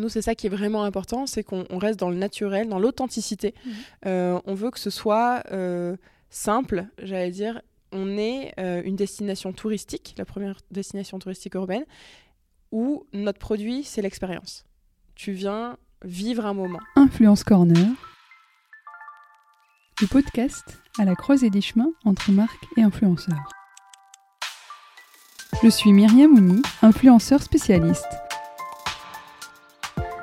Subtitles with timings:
[0.00, 3.54] Nous, c'est ça qui est vraiment important, c'est qu'on reste dans le naturel, dans l'authenticité.
[3.64, 3.72] Mhm.
[4.06, 5.96] Euh, on veut que ce soit euh,
[6.30, 7.60] simple, j'allais dire.
[7.92, 11.84] On est euh, une destination touristique, la première destination touristique urbaine,
[12.72, 14.64] où notre produit, c'est l'expérience.
[15.14, 16.78] Tu viens vivre un moment.
[16.96, 17.88] Influence Corner,
[20.00, 23.50] le podcast à la croisée des chemins entre marques et influenceurs.
[25.62, 28.19] Je suis Myriam Ouni, influenceur spécialiste.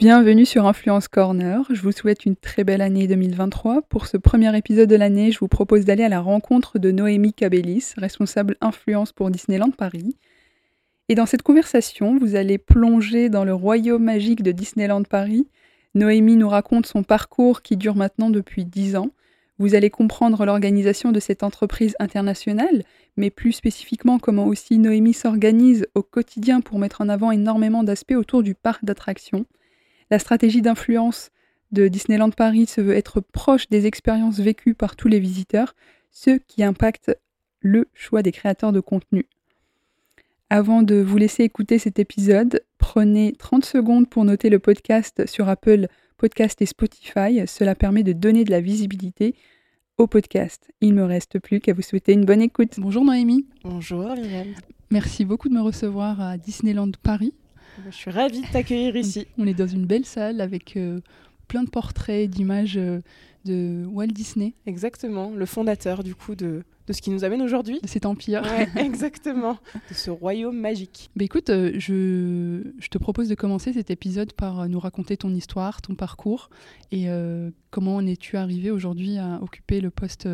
[0.00, 3.82] Bienvenue sur Influence Corner, je vous souhaite une très belle année 2023.
[3.82, 7.34] Pour ce premier épisode de l'année, je vous propose d'aller à la rencontre de Noémie
[7.34, 10.16] Cabellis, responsable influence pour Disneyland Paris.
[11.10, 15.46] Et dans cette conversation, vous allez plonger dans le royaume magique de Disneyland Paris.
[15.94, 19.10] Noémie nous raconte son parcours qui dure maintenant depuis 10 ans.
[19.58, 22.84] Vous allez comprendre l'organisation de cette entreprise internationale,
[23.18, 28.16] mais plus spécifiquement comment aussi Noémie s'organise au quotidien pour mettre en avant énormément d'aspects
[28.16, 29.44] autour du parc d'attractions.
[30.10, 31.30] La stratégie d'influence
[31.72, 35.74] de Disneyland Paris se veut être proche des expériences vécues par tous les visiteurs,
[36.10, 37.16] ce qui impacte
[37.60, 39.26] le choix des créateurs de contenu.
[40.48, 45.48] Avant de vous laisser écouter cet épisode, prenez 30 secondes pour noter le podcast sur
[45.48, 45.86] Apple
[46.16, 47.46] Podcast et Spotify.
[47.46, 49.36] Cela permet de donner de la visibilité
[49.96, 50.68] au podcast.
[50.80, 52.74] Il ne me reste plus qu'à vous souhaiter une bonne écoute.
[52.78, 53.46] Bonjour Noémie.
[53.62, 54.48] Bonjour Myriam.
[54.90, 57.32] Merci beaucoup de me recevoir à Disneyland Paris.
[57.88, 59.26] Je suis ravie de t'accueillir ici.
[59.38, 61.00] On est dans une belle salle avec euh,
[61.48, 63.00] plein de portraits, d'images euh,
[63.44, 64.54] de Walt Disney.
[64.66, 67.80] Exactement, le fondateur du coup de, de ce qui nous amène aujourd'hui.
[67.82, 68.42] De cet empire.
[68.42, 69.58] Ouais, exactement,
[69.88, 71.10] de ce royaume magique.
[71.16, 75.30] Bah écoute, euh, je, je, te propose de commencer cet épisode par nous raconter ton
[75.34, 76.50] histoire, ton parcours
[76.92, 77.06] et
[77.70, 80.28] comment en es-tu arrivé aujourd'hui à occuper le poste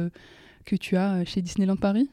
[0.65, 2.09] que tu as chez Disneyland Paris?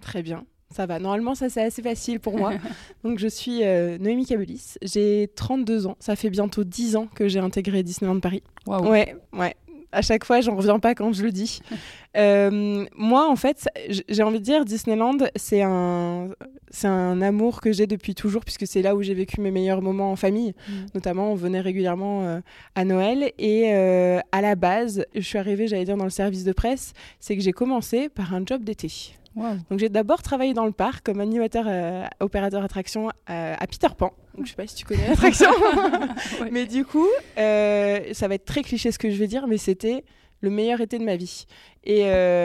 [0.00, 0.44] Très bien.
[0.74, 0.98] Ça va.
[0.98, 2.52] Normalement, ça, c'est assez facile pour moi.
[3.04, 4.74] Donc, je suis euh, Noémie Cabelis.
[4.82, 5.96] J'ai 32 ans.
[6.00, 8.42] Ça fait bientôt 10 ans que j'ai intégré Disneyland Paris.
[8.66, 8.88] Waouh.
[8.88, 9.54] Ouais, ouais.
[9.92, 11.60] À chaque fois, j'en reviens pas quand je le dis.
[12.16, 13.68] euh, moi, en fait,
[14.08, 16.30] j'ai envie de dire, Disneyland, c'est un,
[16.68, 19.80] c'est un amour que j'ai depuis toujours, puisque c'est là où j'ai vécu mes meilleurs
[19.80, 20.52] moments en famille.
[20.68, 20.72] Mm.
[20.96, 22.40] Notamment, on venait régulièrement euh,
[22.74, 23.30] à Noël.
[23.38, 27.36] Et à la base, je suis arrivée, j'allais dire, dans le service de presse, c'est
[27.36, 29.14] que j'ai commencé par un job d'été.
[29.36, 29.58] Wow.
[29.68, 33.88] Donc j'ai d'abord travaillé dans le parc comme animateur euh, opérateur attraction euh, à Peter
[33.96, 34.12] Pan.
[34.34, 35.50] Donc je sais pas si tu connais l'attraction.
[36.40, 36.50] Ouais.
[36.50, 37.06] Mais du coup,
[37.38, 40.04] euh, ça va être très cliché ce que je vais dire, mais c'était
[40.40, 41.46] le meilleur été de ma vie.
[41.84, 42.02] Et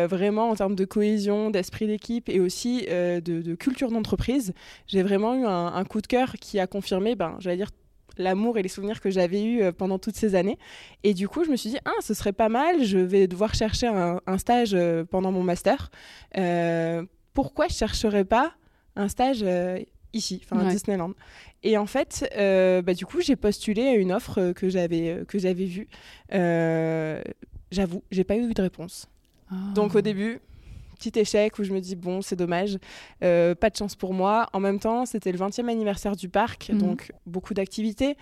[0.08, 4.54] vraiment en termes de cohésion, d'esprit d'équipe et aussi de, de culture d'entreprise,
[4.88, 7.72] j'ai vraiment eu un, un coup de cœur qui a confirmé, ben, j'allais dire
[8.18, 10.58] l'amour et les souvenirs que j'avais eus euh, pendant toutes ces années.
[11.04, 13.54] Et du coup, je me suis dit, ah, ce serait pas mal, je vais devoir
[13.54, 15.90] chercher un, un stage euh, pendant mon master.
[16.38, 18.54] Euh, pourquoi je chercherais pas
[18.96, 19.80] un stage euh,
[20.14, 20.70] ici, enfin à.
[20.70, 21.14] Disneyland?
[21.64, 25.40] Et en fait, euh, bah, du coup, j'ai postulé à une offre que j'avais que
[25.40, 25.88] j'avais vue.
[27.72, 29.08] J'avoue, j'ai pas eu de réponse.
[29.50, 29.56] Ah.
[29.74, 30.42] Donc au début,
[31.02, 32.78] petit échec où je me dis bon c'est dommage,
[33.24, 34.48] euh, pas de chance pour moi.
[34.54, 36.78] En même temps c'était le 20e anniversaire du parc, Mhm.
[36.78, 38.16] donc beaucoup d'activités.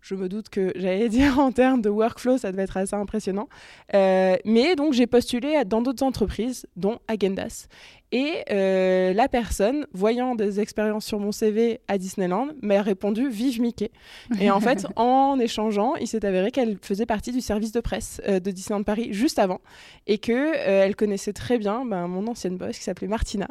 [0.00, 3.48] Je me doute que j'allais dire en termes de workflow ça devait être assez impressionnant.
[3.94, 7.66] Euh, mais donc j'ai postulé dans d'autres entreprises dont Agendas.
[8.14, 13.62] Et euh, la personne, voyant des expériences sur mon CV à Disneyland, m'a répondu Vive
[13.62, 13.90] Mickey.
[14.38, 18.20] Et en fait, en échangeant, il s'est avéré qu'elle faisait partie du service de presse
[18.28, 19.62] euh, de Disneyland Paris juste avant.
[20.06, 23.48] Et que euh, elle connaissait très bien ben, mon ancienne boss qui s'appelait Martina.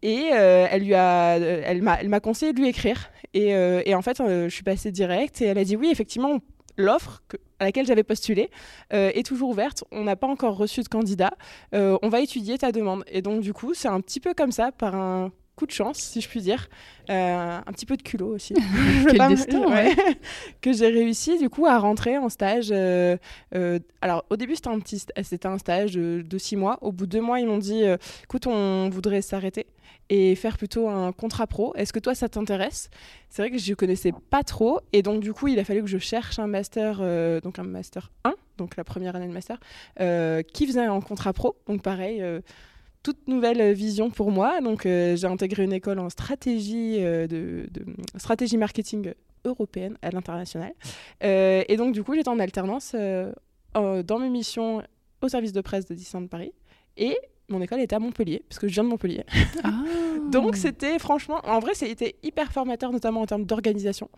[0.00, 3.10] Et euh, elle lui a elle m'a conseillé de lui écrire.
[3.34, 6.38] Et, et en fait je suis passée direct et elle a dit oui effectivement
[6.78, 8.50] l'offre que- à laquelle j'avais postulé
[8.92, 9.84] euh, est toujours ouverte.
[9.90, 11.32] On n'a pas encore reçu de candidat.
[11.74, 13.04] Euh, on va étudier ta demande.
[13.08, 15.98] Et donc, du coup, c'est un petit peu comme ça, par un coup de chance,
[15.98, 16.68] si je puis dire.
[17.10, 18.54] Euh, un petit peu de culot aussi.
[19.10, 19.94] Quel destin, ouais.
[20.60, 22.68] que j'ai réussi, du coup, à rentrer en stage.
[22.70, 23.16] euh,
[23.54, 26.78] euh, alors, au début, c'était un, petit, c'était un stage de, de six mois.
[26.82, 27.82] Au bout de deux mois, ils m'ont dit
[28.24, 29.66] écoute, on voudrait s'arrêter
[30.10, 31.74] et faire plutôt un contrat pro.
[31.74, 32.90] Est-ce que toi, ça t'intéresse?
[33.28, 34.80] C'est vrai que je ne connaissais pas trop.
[34.92, 37.64] Et donc, du coup, il a fallu que je cherche un master, euh, donc un
[37.64, 39.58] master 1, donc la première année de master,
[40.00, 41.56] euh, qui faisait un contrat pro.
[41.66, 42.22] Donc, pareil.
[42.22, 42.40] euh,
[43.02, 44.60] toute nouvelle vision pour moi.
[44.60, 47.84] Donc, euh, j'ai intégré une école en stratégie, euh, de, de-
[48.16, 49.12] stratégie marketing
[49.44, 50.72] européenne à l'international.
[51.24, 53.32] Euh, et donc, du coup, j'étais en alternance euh,
[53.76, 54.82] euh, dans mes missions
[55.22, 56.52] au service de presse de Disneyland Paris.
[56.96, 57.16] Et
[57.48, 59.24] mon école était à Montpellier, parce que je viens de Montpellier.
[59.64, 59.70] Ah.
[60.30, 64.10] Donc c'était franchement, en vrai, c'était hyper formateur, notamment en termes d'organisation.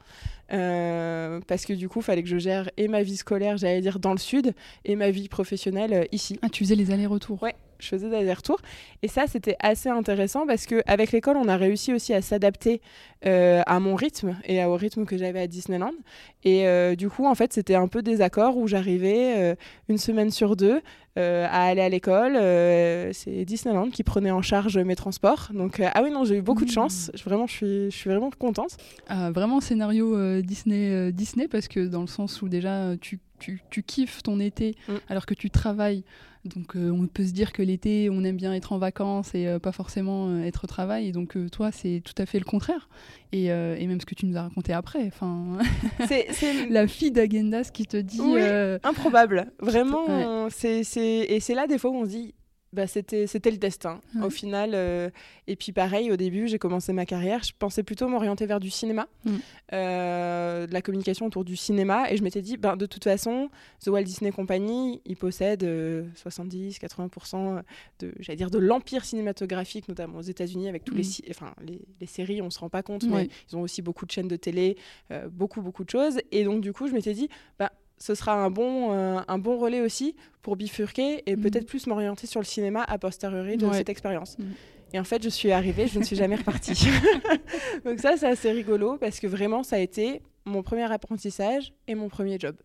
[0.52, 3.80] Euh, parce que du coup, il fallait que je gère et ma vie scolaire, j'allais
[3.80, 4.52] dire, dans le sud,
[4.84, 6.38] et ma vie professionnelle euh, ici.
[6.42, 8.60] Ah, tu faisais les allers-retours Ouais, je faisais des allers-retours.
[9.02, 12.80] Et ça, c'était assez intéressant parce qu'avec l'école, on a réussi aussi à s'adapter
[13.26, 15.92] euh, à mon rythme et au rythme que j'avais à Disneyland.
[16.44, 19.54] Et euh, du coup, en fait, c'était un peu des accords où j'arrivais euh,
[19.88, 20.80] une semaine sur deux
[21.16, 22.32] à aller à l'école.
[23.12, 25.48] C'est Disneyland qui prenait en charge mes transports.
[25.52, 26.74] Donc, ah oui, non, j'ai eu beaucoup de Mmh.
[26.74, 27.10] chance.
[27.14, 28.76] Je- Vraiment, je suis, je suis vraiment contente.
[29.08, 33.82] Ah, vraiment scénario Disney, Disney parce que dans le sens où déjà tu, tu, tu
[33.82, 34.94] kiffes ton été Mm.
[35.10, 36.04] alors que tu travailles.
[36.44, 39.46] Donc euh, on peut se dire que l'été on aime bien être en vacances et
[39.46, 41.08] euh, pas forcément euh, être au travail.
[41.08, 42.88] Et donc toi c'est tout à fait le contraire.
[43.32, 45.06] Et, et même ce que tu nous as raconté après.
[45.06, 45.58] Enfin,
[46.08, 46.26] C'est
[46.68, 48.20] la fille d'Agendas qui te dit.
[48.20, 48.40] Oui.
[48.82, 49.52] improbable.
[49.60, 50.04] Vraiment,
[50.44, 50.48] Ouais.
[50.50, 50.82] c'est-
[51.28, 52.34] et c'est là des fois où on se dit.
[52.72, 54.24] Bah, c'était c'était le destin Ouais.
[54.26, 55.10] au final euh,
[55.48, 58.70] et puis pareil au début j'ai commencé ma carrière je pensais plutôt m'orienter vers du
[58.70, 59.30] cinéma Mm.
[59.72, 63.50] euh, de la communication autour du cinéma et je m'étais dit ben, de toute façon
[63.84, 65.64] The Walt Disney Company il possède
[66.24, 67.62] 70-80%
[68.00, 71.30] de j'allais dire de l'empire cinématographique notamment aux États-Unis avec tous les, Mm.
[71.30, 73.10] enfin, les les séries on se rend pas compte Ouais.
[73.24, 74.76] mais ils ont aussi beaucoup de chaînes de télé
[75.10, 77.28] euh, beaucoup beaucoup de choses et donc du coup je m'étais dit
[77.58, 81.42] bah, ce sera un bon, euh, un bon relais aussi pour bifurquer et Mhm.
[81.42, 83.76] peut-être plus m'orienter sur le cinéma a posteriori de Ouais.
[83.76, 84.38] cette expérience.
[84.38, 84.46] Mhm.
[84.92, 86.72] Et en fait, je suis arrivée, je ne suis jamais repartie.
[87.84, 91.94] Donc ça, c'est assez rigolo parce que vraiment, ça a été mon premier apprentissage et
[91.94, 92.56] mon premier job.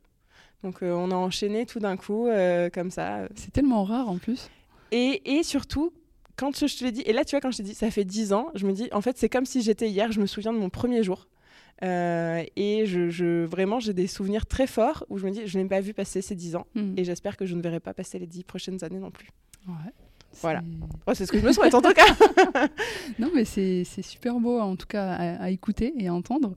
[0.63, 3.27] Donc euh, on a enchaîné tout d'un coup euh, comme ça.
[3.35, 4.49] c'est tellement rare en plus.
[4.91, 5.91] Et, et surtout,
[6.37, 7.91] quand je, je te l'ai dit, et là tu vois, quand je t'ai dit, ça
[7.91, 10.25] fait 10 ans, je me dis, en fait, c'est comme si j'étais hier, je me
[10.25, 11.27] souviens de mon premier jour.
[11.83, 15.57] Euh, et je, je- vraiment, j'ai des souvenirs très forts où je me dis, je
[15.59, 16.65] n'ai pas vu passer ces 10 ans.
[16.75, 16.93] Mm.
[16.97, 19.27] Et j'espère que je ne verrai pas passer les 10 prochaines années non plus.
[19.67, 19.73] Ouais.
[20.41, 20.61] Voilà.
[20.61, 22.05] C'est- Oh, c'est ce que je me souhaite en tout cas.
[23.19, 26.53] Non, mais c'est c'est super beau, en tout cas, à, à écouter et à entendre.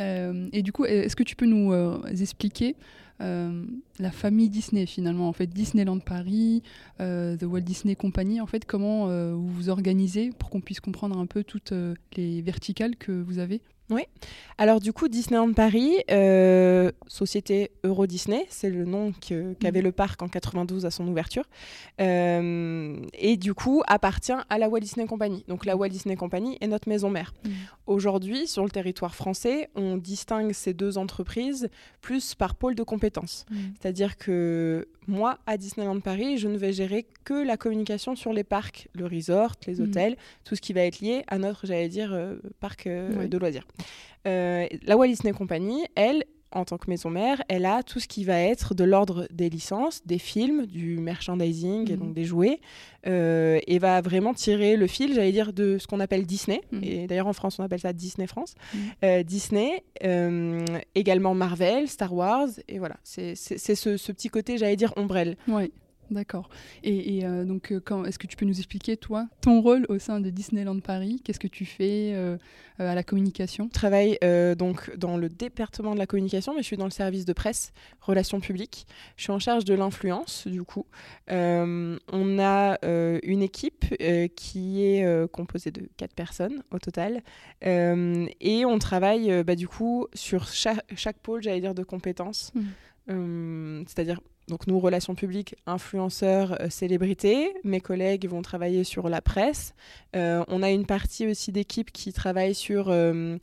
[0.00, 2.76] Euh, et du coup, est-ce que tu peux nous euh, expliquer
[3.20, 3.64] euh,
[3.98, 6.62] la famille Disney, finalement En fait, Disneyland Paris,
[6.98, 11.26] The Walt Disney Company, en fait, comment vous vous organisez pour qu'on puisse comprendre un
[11.26, 11.72] peu toutes
[12.16, 13.60] les verticales que vous avez?
[14.58, 19.84] Alors du coup, Disneyland Paris, euh, société Euro Disney, c'est le nom qu'avait Mhm.
[19.86, 21.44] le parc en 92 à son ouverture,
[22.00, 25.44] Euh, et du coup appartient à la Walt Disney Company.
[25.48, 27.32] Donc la Walt Disney Company est notre maison mère.
[27.86, 31.68] Aujourd'hui, sur le territoire français, on distingue ces deux entreprises
[32.00, 33.44] plus par pôle de compétences.
[33.80, 38.44] C'est-à-dire que moi, à Disneyland Paris, je ne vais gérer que la communication sur les
[38.44, 39.82] parcs, le resort, les Mhm.
[39.88, 43.28] hôtels, tout ce qui va être lié à notre, j'allais dire, euh, parc Oui.
[43.28, 43.66] de loisirs.
[44.26, 48.08] Euh, la Walt Disney Company, elle, en tant que maison mère, elle a tout ce
[48.08, 51.98] qui va être de l'ordre des licences, des films, du merchandising, et Mhm.
[52.00, 52.58] donc des jouets,
[53.06, 56.60] euh, et va vraiment tirer le fil, j'allais dire, de ce qu'on appelle Disney.
[56.72, 56.80] Mhm.
[56.82, 58.54] Et d'ailleurs, en France, on appelle ça Disney France.
[58.74, 58.80] Mhm.
[59.04, 62.96] Euh, Disney, euh, également Marvel, Star Wars, et voilà.
[63.04, 65.36] C'est ce, ce petit côté, j'allais dire, ombrelle.
[65.46, 65.70] Oui,
[66.10, 66.48] d'accord.
[66.82, 69.86] Et, et, euh, donc, euh, quand- est-ce que tu peux nous expliquer, toi, ton rôle
[69.88, 71.20] au sein de Disneyland Paris?
[71.24, 72.36] Qu'est-ce que tu fais euh,
[72.78, 73.66] à la communication?
[73.68, 76.90] Je travaille euh, donc dans le département de la communication, mais je suis dans le
[76.90, 78.86] service de presse, relations publiques.
[79.16, 80.86] Je suis en charge de l'influence, du coup.
[81.28, 82.78] On a
[83.22, 83.84] une équipe
[84.36, 87.22] qui est composée de quatre personnes au total.
[87.62, 92.52] Et on travaille, bah, du coup, sur chaque, chaque pôle, j'allais dire, de compétences.
[93.10, 94.20] Euh, C'est-à-dire
[94.50, 97.54] donc nous, relations publiques, influenceurs, euh, célébrités.
[97.64, 99.74] Mes collègues vont travailler sur la presse.
[100.16, 103.38] Euh, on a une partie aussi d'équipe qui travaille sur euh,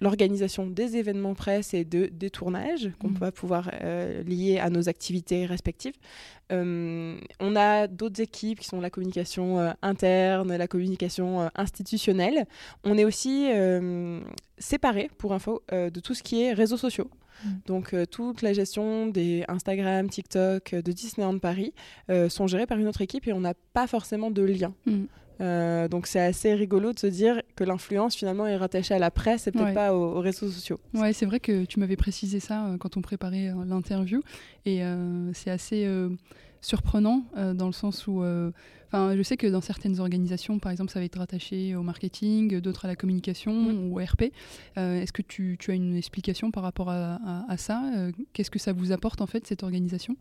[0.00, 3.18] l'organisation des événements presse et de, des tournages qu'on Mhm.
[3.18, 3.70] va pouvoir
[4.26, 5.94] lier à nos activités respectives.
[6.50, 12.46] On a d'autres équipes qui sont la communication interne, la communication institutionnelle.
[12.84, 13.46] On est aussi
[14.58, 17.08] séparés, pour info, de tout ce qui est réseaux sociaux.
[17.44, 17.60] Mhm.
[17.66, 21.72] Donc euh, toute la gestion des Instagram, TikTok, euh, de Disneyland Paris
[22.10, 24.72] euh, sont gérées par une autre équipe et on n'a pas forcément de lien.
[25.40, 29.10] Euh, donc c'est assez rigolo de se dire que l'influence finalement est rattachée à la
[29.10, 29.72] presse et peut-être Ouais.
[29.74, 30.78] pas aux, aux réseaux sociaux.
[30.92, 34.20] Ouais, c'est vrai que tu m'avais précisé ça quand on préparait l'interview.
[34.66, 34.82] Et
[35.32, 35.86] c'est assez
[36.60, 38.22] surprenant euh, dans le sens où.
[38.22, 38.50] euh,
[38.92, 42.84] je sais que dans certaines organisations, par exemple, ça va être rattaché au marketing, d'autres
[42.86, 43.88] à la communication Mm.
[43.92, 44.32] ou au RP.
[44.78, 47.82] Euh, Est-ce que tu, tu as une explication par rapport à, à- à ça
[48.32, 50.16] Qu'est-ce que ça vous apporte en fait cette organisation?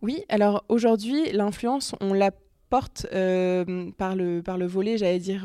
[0.00, 2.30] Oui, alors aujourd'hui, l'influence, on la
[2.70, 5.44] porte euh, par, le, par le volet, j'allais dire,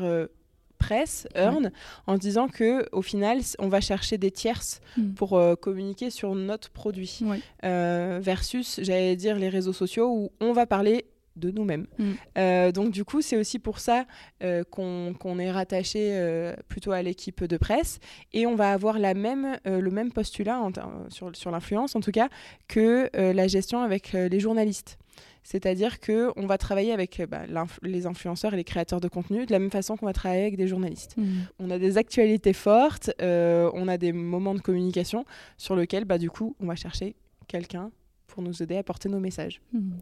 [0.84, 1.70] presse, earn,
[2.06, 5.14] en disant que au final, on va chercher des tierces Mm.
[5.14, 7.20] pour euh, communiquer sur notre produit.
[7.64, 11.86] Euh, versus, j'allais dire, les réseaux sociaux où on va parler de nous-mêmes.
[11.98, 12.04] Mm.
[12.38, 14.06] Euh, donc du coup, c'est aussi pour ça
[14.42, 17.98] euh, qu'on est rattaché euh, plutôt à l'équipe de presse
[18.32, 20.70] et on va avoir la même, le même postulat en
[21.08, 22.28] sur, sur l'influence en tout cas
[22.68, 24.98] que la gestion avec les journalistes.
[25.44, 27.42] C'est-à-dire que on va travailler avec euh, bah,
[27.82, 30.56] les influenceurs et les créateurs de contenu de la même façon qu'on va travailler avec
[30.56, 31.16] des journalistes.
[31.16, 31.42] Mm.
[31.60, 35.24] On a des actualités fortes, euh, on a des moments de communication
[35.56, 37.14] sur lesquels bah, du coup on va chercher
[37.46, 37.92] quelqu'un
[38.34, 39.60] pour nous aider à porter nos messages.
[39.72, 39.92] Hmm.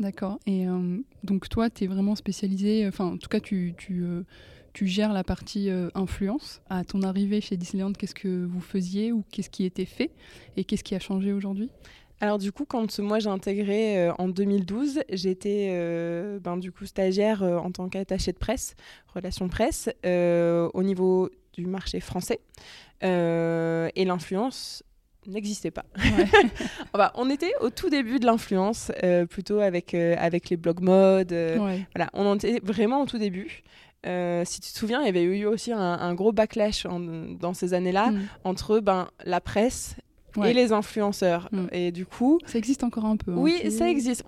[0.00, 0.40] D'accord.
[0.46, 4.24] Et euh, donc toi, tu es vraiment spécialisé, enfin en tout cas, tu, tu, euh,
[4.72, 6.60] tu gères la partie euh, influence.
[6.68, 10.10] À ton arrivée chez Disneyland, qu'est-ce que vous faisiez ou qu'est-ce qui était fait
[10.56, 11.70] et qu'est-ce qui a changé aujourd'hui?
[12.20, 16.86] Alors du coup, quand moi j'ai intégré euh, en 2012, j'étais euh, ben, du coup
[16.86, 18.74] stagiaire euh, en tant qu'attachée de presse,
[19.14, 22.40] relations presse, au niveau du marché français.
[23.02, 24.82] Et l'influence
[25.26, 25.84] n'existait pas.
[26.94, 28.90] Enfin, on était au tout début de l'influence,
[29.28, 31.32] plutôt avec, avec les blog mode.
[31.32, 31.86] Ouais.
[31.94, 33.62] Voilà, on en était vraiment au tout début.
[34.06, 37.00] Euh, si tu te souviens, il y avait eu aussi un, un gros backlash en-
[37.00, 38.20] dans ces années-là Mm.
[38.44, 39.96] entre ben, la presse
[40.36, 40.50] Ouais.
[40.50, 41.48] et les influenceurs.
[41.52, 41.66] Mm.
[41.72, 43.32] Et du coup, Ça existe encore un peu.
[43.32, 44.24] hein, oui, tu- ça existe.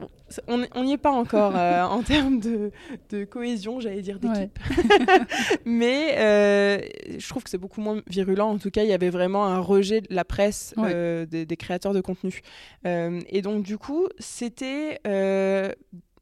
[0.47, 2.71] On n'y est pas encore euh, en termes de,
[3.11, 4.59] de cohésion, j'allais dire, d'équipe.
[5.65, 6.79] Mais euh,
[7.19, 8.49] je trouve que c'est beaucoup moins virulent.
[8.49, 10.91] En tout cas, il y avait vraiment un rejet de la presse, Ouais.
[10.95, 12.41] euh, des, des créateurs de contenu.
[12.85, 14.99] Et donc, du coup, c'était,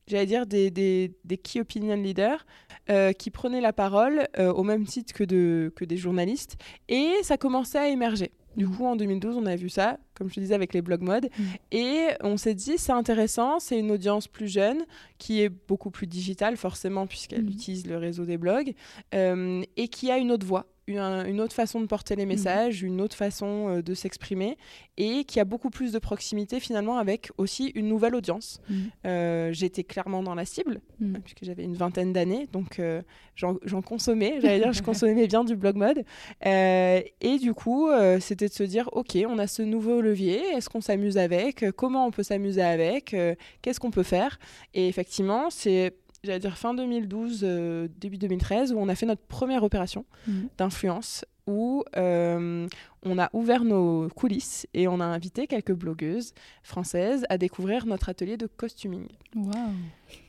[0.09, 2.47] j'allais dire, des, des, des key opinion leaders
[2.91, 6.57] euh, qui prenaient la parole euh, au même titre que, de, que des journalistes.
[6.89, 8.31] Et ça commençait à émerger.
[8.57, 8.77] Du Mhm.
[8.77, 11.29] coup, en 2012, on a vu ça, comme je te disais, avec les blog mode.
[11.39, 11.47] Mhm.
[11.73, 14.85] Et on s'est dit, c'est intéressant, c'est une audience plus jeune,
[15.19, 17.51] qui est beaucoup plus digitale, forcément, puisqu'elle Mhm.
[17.51, 18.73] utilise le réseau des blogs,
[19.15, 22.83] euh, et qui a une autre voix, une, une autre façon de porter les messages,
[22.83, 24.57] une autre façon euh, de s'exprimer,
[24.97, 28.61] et qui a beaucoup plus de proximité, finalement, avec aussi une nouvelle audience.
[28.69, 28.75] Mm.
[29.07, 31.15] Euh, J'étais clairement dans la cible, Mm.
[31.25, 33.03] puisque j'avais une vingtaine d'années, donc euh,
[33.35, 36.05] j'en consommais, j'allais dire, je consommais bien du blog mode.
[36.47, 40.41] Euh, et du coup, euh, c'était de se dire, ok, on a ce nouveau levier,
[40.55, 44.39] est-ce qu'on s'amuse avec Euh, Comment on peut s'amuser avec Euh, Qu'est-ce qu'on peut faire?
[44.75, 45.95] Et effectivement, c'est,
[46.27, 50.33] j'allais dire, fin 2012, euh, début 2013, où on a fait notre première opération Mm.
[50.59, 52.67] d'influence où euh,
[53.03, 58.09] on a ouvert nos coulisses et on a invité quelques blogueuses françaises à découvrir notre
[58.09, 59.07] atelier de costuming.
[59.35, 59.51] Waouh.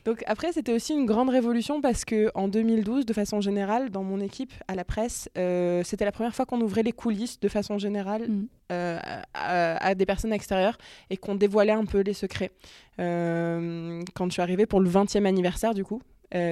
[0.04, 4.04] Donc après, c'était aussi une grande révolution parce que en 2012, de façon générale, dans
[4.04, 7.48] mon équipe à la presse, euh, c'était la première fois qu'on ouvrait les coulisses de
[7.48, 8.46] façon générale Mm.
[8.72, 8.98] euh,
[9.34, 10.78] à, à des personnes extérieures
[11.10, 12.50] et qu'on dévoilait un peu les secrets.
[12.98, 16.02] Quand je suis arrivée pour le 20e anniversaire, du coup,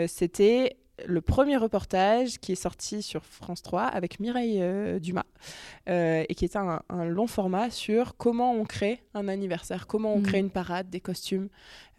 [0.07, 5.25] c'était le premier reportage qui est sorti sur France 3 avec Mireille euh, Dumas
[5.89, 10.15] euh, et qui était un, un long format sur comment on crée un anniversaire, comment
[10.15, 10.23] on Mhm.
[10.23, 11.49] crée une parade, des costumes,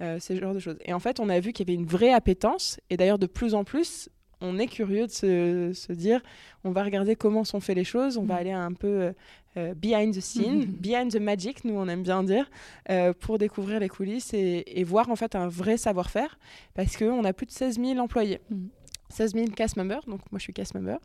[0.02, 0.78] euh, ce genre de choses.
[0.84, 3.28] Et en fait, on a vu qu'il y avait une vraie appétence et d'ailleurs de
[3.28, 4.10] plus en plus,
[4.42, 6.22] on est curieux de se, se dire,
[6.64, 8.40] on va regarder comment sont fait les choses, on va Mhm.
[8.40, 9.14] aller un peu
[9.58, 12.48] euh, behind the scene, behind the magic, nous on aime bien dire,
[12.92, 16.38] euh, pour découvrir les coulisses et, et voir en fait un vrai savoir-faire
[16.76, 18.40] parce qu'on a plus de 16 000 employés.
[18.52, 18.70] Mhm.
[19.10, 20.98] 16 000 cast members, donc moi je suis cast member,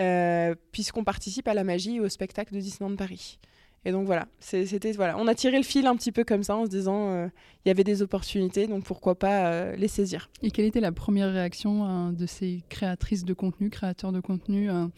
[0.00, 3.38] euh, puisqu'on participe à la magie et au spectacle de Disneyland Paris.
[3.84, 6.56] Et donc voilà, c'était voilà, on a tiré le fil un petit peu comme ça
[6.56, 7.28] en se disant euh,
[7.64, 10.28] il y avait des opportunités, donc pourquoi pas euh, les saisir.
[10.42, 14.68] Et quelle était la première réaction hein, de ces créatrices de contenu, créateurs de contenu,
[14.70, 14.90] hein,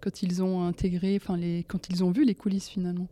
[0.00, 3.06] quand ils ont intégré, enfin les, quand ils ont vu les coulisses finalement?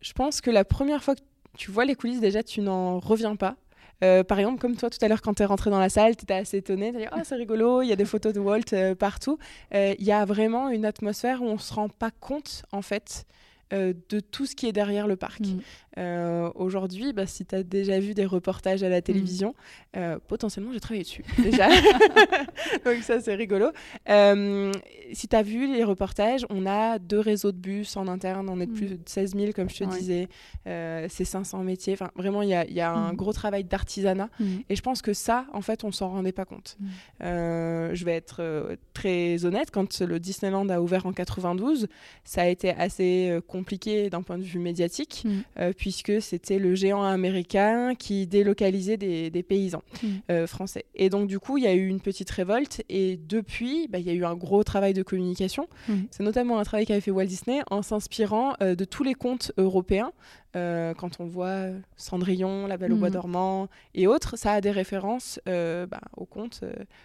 [0.00, 1.20] Je pense que la première fois que
[1.56, 3.56] tu vois les coulisses, déjà tu n'en reviens pas.
[4.04, 6.16] Euh, par exemple, comme toi tout à l'heure, quand tu es rentré dans la salle,
[6.16, 8.40] tu étais assez étonné, tu dit Oh, c'est rigolo, il y a des photos de
[8.40, 9.38] Walt euh, partout.
[9.74, 13.24] Euh, Il y a vraiment une atmosphère où on se rend pas compte, en fait,
[13.70, 15.40] de tout ce qui est derrière le parc.
[15.40, 15.60] Mm.
[15.98, 19.54] Euh, Aujourd'hui, bah, si tu as déjà vu des reportages à la télévision,
[19.96, 21.68] euh, potentiellement j'ai travaillé dessus déjà.
[22.84, 23.66] Donc ça c'est rigolo.
[24.08, 24.72] Euh,
[25.12, 28.60] si tu as vu les reportages, on a deux réseaux de bus en interne, on
[28.60, 28.74] est de Mm.
[28.74, 29.98] plus de 16 000 comme je te Ouais.
[29.98, 30.28] disais,
[30.64, 33.16] c'est 500 métiers, enfin vraiment il y a, il y a un Mm.
[33.16, 34.28] gros travail d'artisanat.
[34.38, 34.44] Mm.
[34.68, 36.76] Et je pense que ça, en fait, on s'en rendait pas compte.
[37.20, 41.88] Je vais être très honnête, quand le Disneyland a ouvert en 92,
[42.24, 45.40] ça a été assez compliqué d'un point de vue médiatique, Mm.
[45.88, 50.06] Puisque c'était le géant américain qui délocalisait des, des paysans Mm.
[50.30, 50.84] euh, français.
[50.94, 54.06] Et donc, du coup, il y a eu une petite révolte, et depuis, bah, il
[54.06, 55.66] y a eu un gros travail de communication.
[55.88, 55.94] Mm.
[56.10, 59.50] C'est notamment un travail qu'avait fait Walt Disney en s'inspirant euh, de tous les contes
[59.56, 60.12] européens.
[60.56, 63.14] Euh, quand on voit Cendrillon, La Belle au Bois Mhm.
[63.14, 66.60] dormant et autres, ça a des références bah, aux contes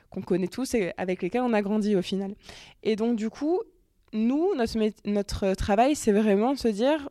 [0.10, 2.36] qu'on connaît tous et avec lesquels on a grandi au final.
[2.84, 3.60] Et donc du coup,
[4.14, 7.10] nous, notre, notre travail, c'est vraiment de se dire,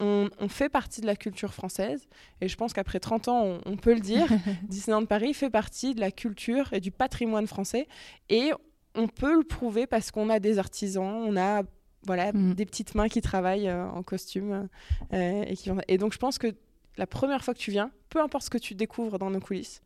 [0.00, 2.06] on, fait partie de la culture française.
[2.40, 4.26] Et je pense qu'après 30 ans, on, peut le dire.
[4.68, 7.86] Disneyland Paris fait partie de la culture et du patrimoine français.
[8.28, 8.52] Et
[8.94, 11.62] on peut le prouver parce qu'on a des artisans, on a
[12.06, 12.54] voilà, mm.
[12.54, 14.68] des petites mains qui travaillent euh, en costume.
[15.12, 15.70] Euh, et, qui...
[15.86, 16.54] et donc, je pense que
[16.96, 19.82] la première fois que tu viens, peu importe ce que tu découvres dans nos coulisses,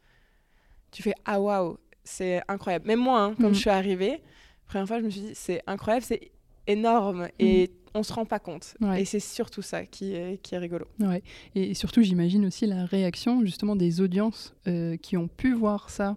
[0.92, 2.87] tu fais Ah waouh, c'est incroyable.
[2.87, 3.54] Même moi, hein, quand mm.
[3.54, 6.30] je suis arrivée, la première fois, je me suis dit C'est incroyable, c'est
[6.68, 7.28] énorme.
[7.40, 8.77] Et mm on se rend pas compte.
[8.97, 10.87] Et c'est surtout ça qui est, qui est rigolo.
[11.01, 11.23] Ouais.
[11.55, 16.17] Et surtout, j'imagine aussi la réaction justement des audiences euh, qui ont pu voir ça,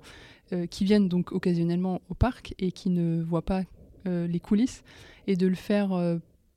[0.53, 3.63] euh, qui viennent donc occasionnellement au parc et qui ne voient pas
[4.07, 4.83] euh, les coulisses,
[5.27, 5.89] et de le faire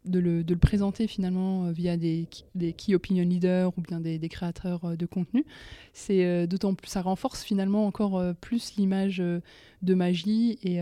[0.04, 4.00] de le, de le, présenter finalement euh, via des, des key opinion leaders ou bien
[4.00, 5.44] des, des créateurs euh, de contenu,
[5.92, 10.78] c'est euh, d'autant plus ça renforce finalement encore plus l'image de magie et,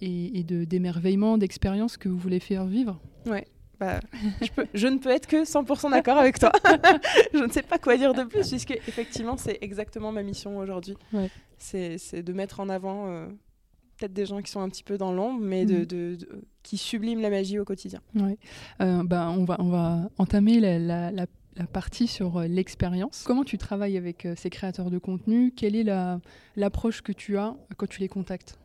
[0.00, 3.00] et, et de d'émerveillement, d'expérience que vous voulez faire vivre.
[3.26, 3.46] Ouais.
[3.80, 3.98] Bah,
[4.40, 6.52] je, peux, je, ne peux être que 100% d'accord avec toi.
[7.34, 10.96] je ne sais pas quoi dire de plus, puisque effectivement, c'est exactement ma mission aujourd'hui.
[11.12, 11.30] Ouais.
[11.58, 13.28] C'est de mettre en avant
[14.02, 16.40] peut-être des gens qui sont un petit peu dans l'ombre, mais de, mm.
[16.62, 18.00] qui subliment la magie au quotidien.
[18.16, 18.36] Ouais.
[18.80, 21.26] Euh, bah, on, va, on va entamer la, la,
[21.72, 23.22] partie sur euh, l'expérience.
[23.24, 25.52] Comment tu travailles avec euh, ces créateurs de contenu?
[25.52, 25.86] Quelle est
[26.56, 28.58] l'approche que tu as quand tu les contactes?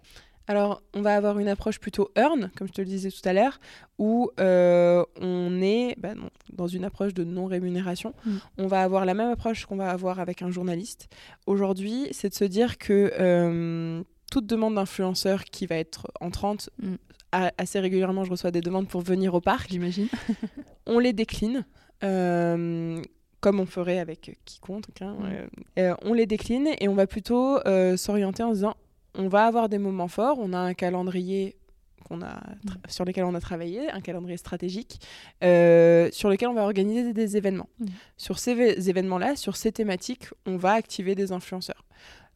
[0.50, 3.34] Alors, on va avoir une approche plutôt earn, comme je te le disais tout à
[3.34, 3.60] l'heure,
[4.00, 6.14] où on est bah
[6.54, 8.14] dans une approche de non-rémunération.
[8.26, 8.38] Mm.
[8.60, 11.10] On va avoir la même approche qu'on va avoir avec un journaliste.
[11.46, 16.96] Aujourd'hui, c'est de se dire que toute demande d'influenceur qui va être entrante, mm.
[17.32, 19.70] assez régulièrement, je reçois des demandes pour venir au parc.
[19.70, 20.08] J'imagine.
[20.86, 21.66] on les décline.
[22.04, 23.02] Euh,
[23.40, 24.86] comme on ferait avec quiconque.
[25.02, 25.26] Hein, mm.
[25.26, 25.48] euh,
[25.80, 27.60] euh, on les décline et on va plutôt
[27.96, 28.76] s'orienter en disant
[29.16, 31.56] on va avoir des moments forts, on a un calendrier
[32.10, 32.30] a mm.
[32.88, 35.00] sur lequel on a travaillé, un calendrier stratégique,
[35.42, 37.70] sur lequel on va organiser des, événements.
[38.16, 41.84] Sur ces événements-là, sur ces thématiques, on va activer des influenceurs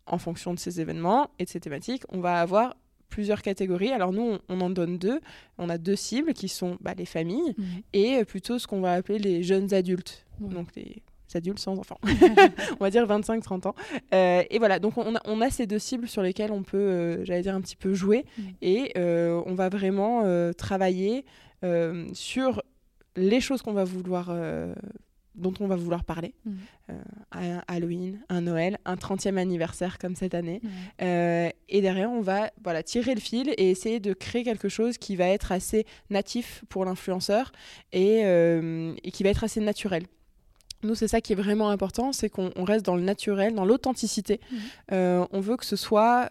[0.05, 2.75] en fonction de ces événements et de ces thématiques, on va avoir
[3.09, 3.91] plusieurs catégories.
[3.91, 5.19] Alors nous, on, en donne deux.
[5.57, 7.81] On a deux cibles qui sont bah, les familles mhm.
[7.93, 10.25] et plutôt ce qu'on va appeler les jeunes adultes.
[10.39, 11.03] Donc les
[11.35, 11.99] adultes sans enfants.
[12.79, 13.75] on va dire 25-30 ans.
[14.13, 16.77] Euh, et voilà, donc on a, on a, ces deux cibles sur lesquelles on peut,
[16.77, 18.25] euh, j'allais dire, un petit peu jouer.
[18.61, 21.25] Et euh, on va vraiment travailler
[22.13, 22.63] sur
[23.15, 24.33] les choses qu'on va vouloir
[25.35, 26.33] dont on va vouloir parler.
[26.45, 26.51] Mmh.
[26.89, 26.93] Euh,
[27.31, 30.61] un Halloween, un Noël, un 30e anniversaire comme cette année.
[31.01, 34.97] Euh, et derrière, on va voilà, tirer le fil et essayer de créer quelque chose
[34.97, 37.51] qui va être assez natif pour l'influenceur
[37.93, 40.03] et, euh, et, qui va être assez naturel.
[40.83, 44.39] Nous, c'est ça qui est vraiment important, c'est qu'on reste dans le naturel, dans l'authenticité.
[44.51, 44.95] Mmh.
[45.31, 46.29] on veut que ce soit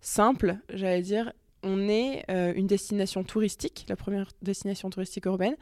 [0.00, 1.32] simple, j'allais dire.
[1.64, 5.56] On est une destination touristique, la première destination touristique urbaine,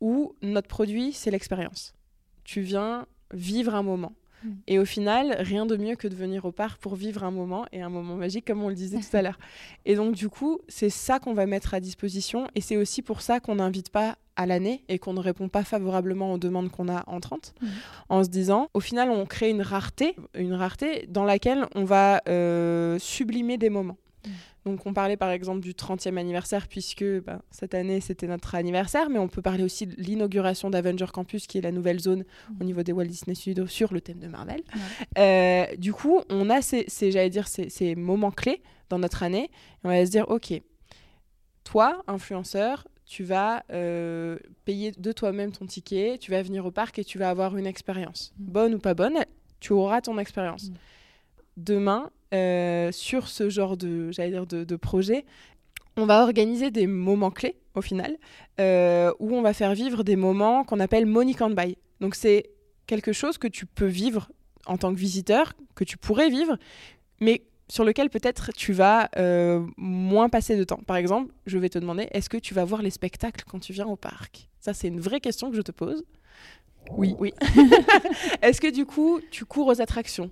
[0.00, 1.94] où notre produit, c'est l'expérience.
[2.44, 4.12] Tu viens vivre un moment.
[4.44, 4.50] Mm.
[4.66, 7.66] Et au final, rien de mieux que de venir au parc pour vivre un moment
[7.72, 9.38] et un moment magique, comme on le disait tout à l'heure.
[9.84, 12.48] Et donc, du coup, c'est ça qu'on va mettre à disposition.
[12.54, 15.62] Et c'est aussi pour ça qu'on n'invite pas à l'année et qu'on ne répond pas
[15.62, 17.66] favorablement aux demandes qu'on a entrantes, mm.
[18.08, 22.20] en se disant, au final, on crée une rareté, une rareté dans laquelle on va
[22.28, 23.96] euh, sublimer des moments.
[24.64, 24.70] Mm.
[24.70, 29.10] Donc on parlait par exemple du 30e anniversaire puisque bah, cette année c'était notre anniversaire,
[29.10, 32.54] mais on peut parler aussi de l'inauguration d'Avenger Campus qui est la nouvelle zone mmh.
[32.60, 34.62] au niveau des Walt Disney Studios sur le thème de Marvel.
[35.18, 39.44] Euh, du coup, on a ces, j'allais dire, ces, moments clés dans notre année.
[39.44, 40.60] Et on va se dire, ok,
[41.62, 46.98] toi, influenceur, tu vas euh, payer de toi-même ton ticket, tu vas venir au parc
[46.98, 48.32] et tu vas avoir une expérience.
[48.38, 48.44] Mmh.
[48.44, 49.18] Bonne ou pas bonne,
[49.60, 50.70] tu auras ton expérience.
[50.70, 50.74] Mmh.
[51.56, 55.24] Demain, euh, sur ce genre de, dire de, projet,
[55.96, 58.16] on va organiser des moments clés au final,
[58.60, 61.76] euh, où on va faire vivre des moments qu'on appelle money can't buy.
[62.00, 62.50] Donc c'est
[62.86, 64.30] quelque chose que tu peux vivre
[64.66, 66.56] en tant que visiteur, que tu pourrais vivre,
[67.20, 70.80] mais sur lequel peut-être tu vas euh, moins passer de temps.
[70.86, 73.72] Par exemple, je vais te demander, est-ce que tu vas voir les spectacles quand tu
[73.72, 74.48] viens au parc?
[74.60, 76.04] Ça, c'est une vraie question que je te pose.
[76.90, 77.14] Oui.
[77.18, 77.32] Oui.
[78.42, 80.30] est-ce que du coup, tu cours aux attractions?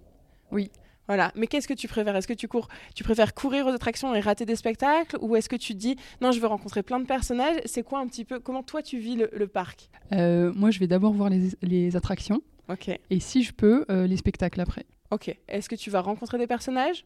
[0.51, 0.71] Oui.
[1.09, 1.33] Voilà.
[1.35, 2.15] Mais qu'est-ce que tu préfères?
[2.17, 5.49] Est-ce que tu cours, tu préfères courir aux attractions et rater des spectacles, ou est-ce
[5.49, 7.57] que tu dis non, je veux rencontrer plein de personnages?
[7.65, 9.88] C'est quoi un petit peu Comment toi tu vis le, parc?
[10.12, 12.41] Euh, Moi, je vais d'abord voir les, attractions.
[12.69, 12.88] Ok.
[13.11, 14.87] Et si je peux, euh, les spectacles après.
[15.11, 15.37] Ok.
[15.49, 17.05] Est-ce que tu vas rencontrer des personnages?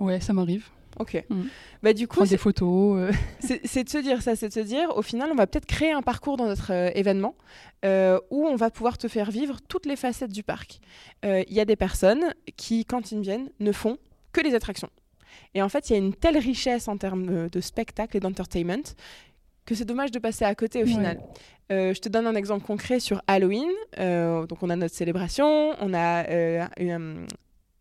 [0.00, 0.68] Ouais, ça m'arrive.
[0.98, 1.24] Ok.
[1.28, 1.42] Mm.
[1.82, 2.98] Bah, du coup, Prendre des photos.
[2.98, 3.12] Euh.
[3.64, 5.92] C'est de se dire ça, c'est de se dire, au final, on va peut-être créer
[5.92, 7.34] un parcours dans notre euh, événement
[7.84, 10.80] euh, où on va pouvoir te faire vivre toutes les facettes du parc.
[11.22, 13.98] Il y a des personnes qui, quand ils viennent, ne font
[14.32, 14.90] que les attractions.
[15.54, 18.82] Et en fait, il y a une telle richesse en termes de spectacle et d'entertainment
[19.64, 20.92] que c'est dommage de passer à côté au Ouais.
[20.92, 21.20] final.
[21.72, 23.70] Euh, je te donne un exemple concret sur Halloween.
[23.98, 27.26] Euh, donc on a notre célébration, on a euh, une,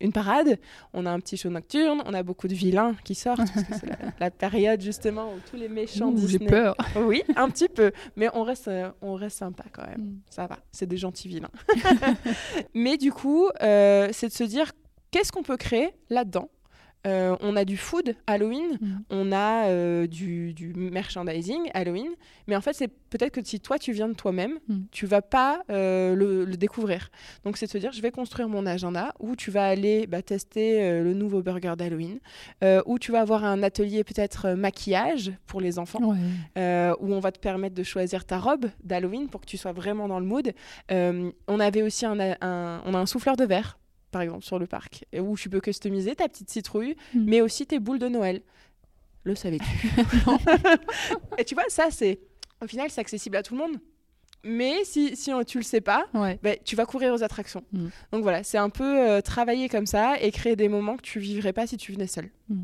[0.01, 0.59] une parade,
[0.93, 3.73] on a un petit show nocturne, on a beaucoup de vilains qui sortent parce que
[3.79, 6.47] c'est la, la période justement où tous les méchants Ouh, J'ai Disney.
[6.49, 6.75] peur.
[6.95, 10.01] Oui, un petit peu, mais on reste, euh, on reste sympa quand même.
[10.01, 10.19] Mm.
[10.29, 11.51] Ça va, c'est des gentils vilains.
[12.73, 14.71] mais du coup, euh, c'est de se dire
[15.11, 16.49] qu'est-ce qu'on peut créer là-dedans.
[17.05, 18.87] Euh, on a du food Halloween, Mm.
[19.09, 22.07] on a euh, du, du merchandising Halloween,
[22.47, 24.83] mais en fait, c'est peut-être que si toi tu viens de toi-même, Mm.
[24.91, 27.09] tu vas pas euh, le, le découvrir.
[27.43, 30.21] Donc, c'est de se dire, je vais construire mon agenda où tu vas aller bah,
[30.21, 32.19] tester le nouveau burger d'Halloween,
[32.85, 35.99] où tu vas avoir un atelier peut-être maquillage pour les enfants
[36.55, 36.91] Ouais.
[37.01, 40.07] où on va te permettre de choisir ta robe d'Halloween pour que tu sois vraiment
[40.07, 40.53] dans le mood.
[40.89, 43.77] On avait aussi un, un- on a un souffleur de verre,
[44.13, 47.25] par exemple, sur le parc, où tu peux customiser ta petite citrouille, Mm.
[47.25, 48.41] mais aussi tes boules de Noël.
[49.25, 49.65] Le savais-tu?
[51.37, 52.19] Et tu vois, ça, c'est
[52.61, 53.77] au final, c'est accessible à tout le monde.
[54.45, 56.37] Mais si, si tu le sais pas, Ouais.
[56.43, 57.63] ben, tu vas courir aux attractions.
[57.71, 57.87] Mm.
[58.11, 61.19] Donc voilà, c'est un peu euh, travailler comme ça et créer des moments que tu
[61.19, 62.29] vivrais pas si tu venais seul.
[62.49, 62.61] Mm.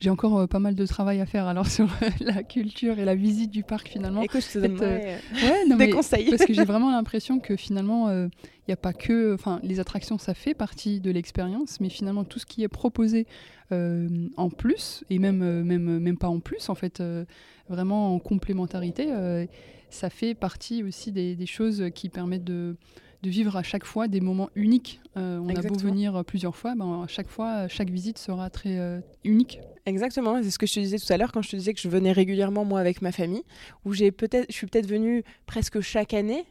[0.00, 3.04] J'ai encore euh, pas mal de travail à faire alors sur euh, la culture et
[3.04, 4.22] la visite du parc finalement.
[4.22, 6.30] Écoute, je te euh, Ouais, non, des mais conseils.
[6.30, 8.30] parce que j'ai vraiment l'impression que finalement, il
[8.68, 12.38] n'y a pas que, enfin, les attractions, ça fait partie de l'expérience, mais finalement tout
[12.38, 13.26] ce qui est proposé
[13.72, 17.24] euh, en plus et même, euh, même, même pas en plus, en fait, euh,
[17.68, 19.46] vraiment en complémentarité, euh,
[19.90, 22.76] ça fait partie aussi des, des choses qui permettent de
[23.22, 25.00] de vivre à chaque fois des moments uniques.
[25.16, 28.78] Euh, on a beau venir plusieurs fois, ben, à chaque fois, chaque visite sera très
[28.78, 29.60] euh, unique.
[29.88, 31.80] Exactement, c'est ce que je te disais tout à l'heure quand je te disais que
[31.80, 33.42] je venais régulièrement moi avec ma famille,
[33.84, 36.44] où j'ai peut-être, je suis peut-être venue presque chaque année.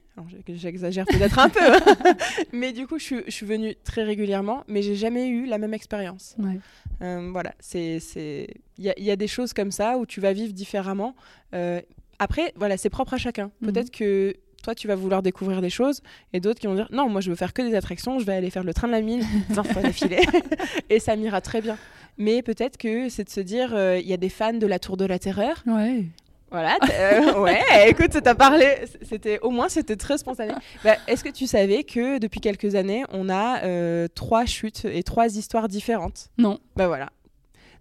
[0.47, 1.79] J'exagère peut-être un peu, hein.
[2.51, 5.59] mais du coup je suis, je suis venue très régulièrement, mais j'ai jamais eu la
[5.59, 6.35] même expérience.
[6.39, 6.59] Ouais.
[7.03, 8.47] Euh, voilà, c'est, c'est,
[8.79, 11.15] il y, a- il y a des choses comme ça où tu vas vivre différemment.
[11.53, 11.79] Euh,
[12.17, 13.51] après, voilà, c'est propre à chacun.
[13.61, 13.71] Mhm.
[13.71, 16.01] Peut-être que toi, tu vas vouloir découvrir des choses,
[16.33, 18.33] et d'autres qui vont dire non, moi, je veux faire que des attractions, je vais
[18.33, 20.21] aller faire le train de la mine 20 fois d'affilée,
[20.89, 21.77] et ça m'ira très bien.
[22.17, 24.79] Mais peut-être que c'est de se dire, euh, il y a des fans de la
[24.79, 25.63] Tour de la Terreur.
[25.67, 26.05] Ouais.
[26.49, 30.53] Voilà, euh, ouais, écoute, t'as parlé, c'était au moins c'était très spontané.
[30.81, 35.03] Bah, Est-ce que tu savais que depuis quelques années, on a euh, trois chutes et
[35.03, 36.29] trois histoires différentes?
[36.37, 36.57] Non.
[36.77, 37.09] Bah voilà.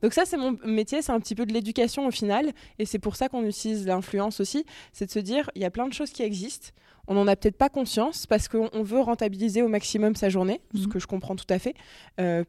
[0.03, 2.99] Donc ça, c'est mon métier, c'est un petit peu de l'éducation au final, et c'est
[2.99, 5.94] pour ça qu'on utilise l'influence aussi, c'est de se dire, il y a plein de
[5.94, 6.68] choses qui existent,
[7.07, 10.61] on n'en a peut-être pas conscience parce qu'on on veut rentabiliser au maximum sa journée,
[10.75, 10.88] ce Mhm.
[10.88, 11.75] que je comprends tout à fait,
[12.20, 12.42] euh,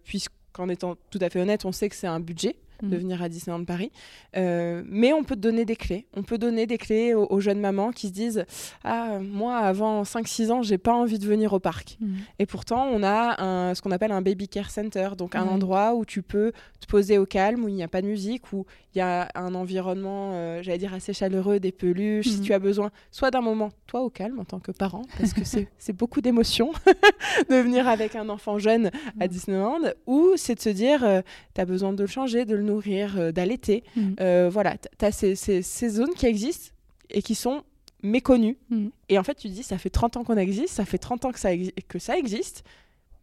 [0.57, 2.97] puisqu'en étant tout à fait honnête, on sait que c'est un budget de Mhm.
[3.01, 3.91] venir à Disneyland Paris.
[4.35, 6.05] Euh, mais on peut te donner des clés.
[6.15, 8.45] On peut donner des clés aux, aux jeunes mamans qui se disent
[8.83, 11.97] Ah, euh, moi, avant 5-6 ans, j'ai pas envie de venir au parc.
[11.99, 12.17] Mhm.
[12.39, 15.95] Et pourtant, on a un, ce qu'on appelle un baby care center, donc un endroit
[15.95, 18.65] où tu peux te poser au calme, où il n'y a pas de musique, où
[18.93, 22.27] il y a un environnement, euh, j'allais dire, assez chaleureux, des peluches.
[22.27, 22.43] Si Mhm.
[22.43, 25.41] tu as besoin, soit d'un moment, toi au calme en tant que parent, parce que
[25.43, 26.71] c'est beaucoup d'émotions
[27.49, 29.27] de venir avec un enfant jeune à.
[29.27, 31.05] Disneyland, ou c'est de se dire,
[31.53, 33.83] tu as besoin de le changer, de le nourrir, euh, d'allaiter.
[33.95, 34.15] Mhm.
[34.19, 36.71] Euh, voilà, tu as ces, ces- ces zones qui existent
[37.09, 37.63] et qui sont
[38.03, 38.57] méconnues.
[38.69, 38.91] Mhm.
[39.09, 41.25] Et en fait, tu te dis, ça fait 30 ans qu'on existe, ça fait 30
[41.25, 42.63] ans que ça, exi- que ça existe,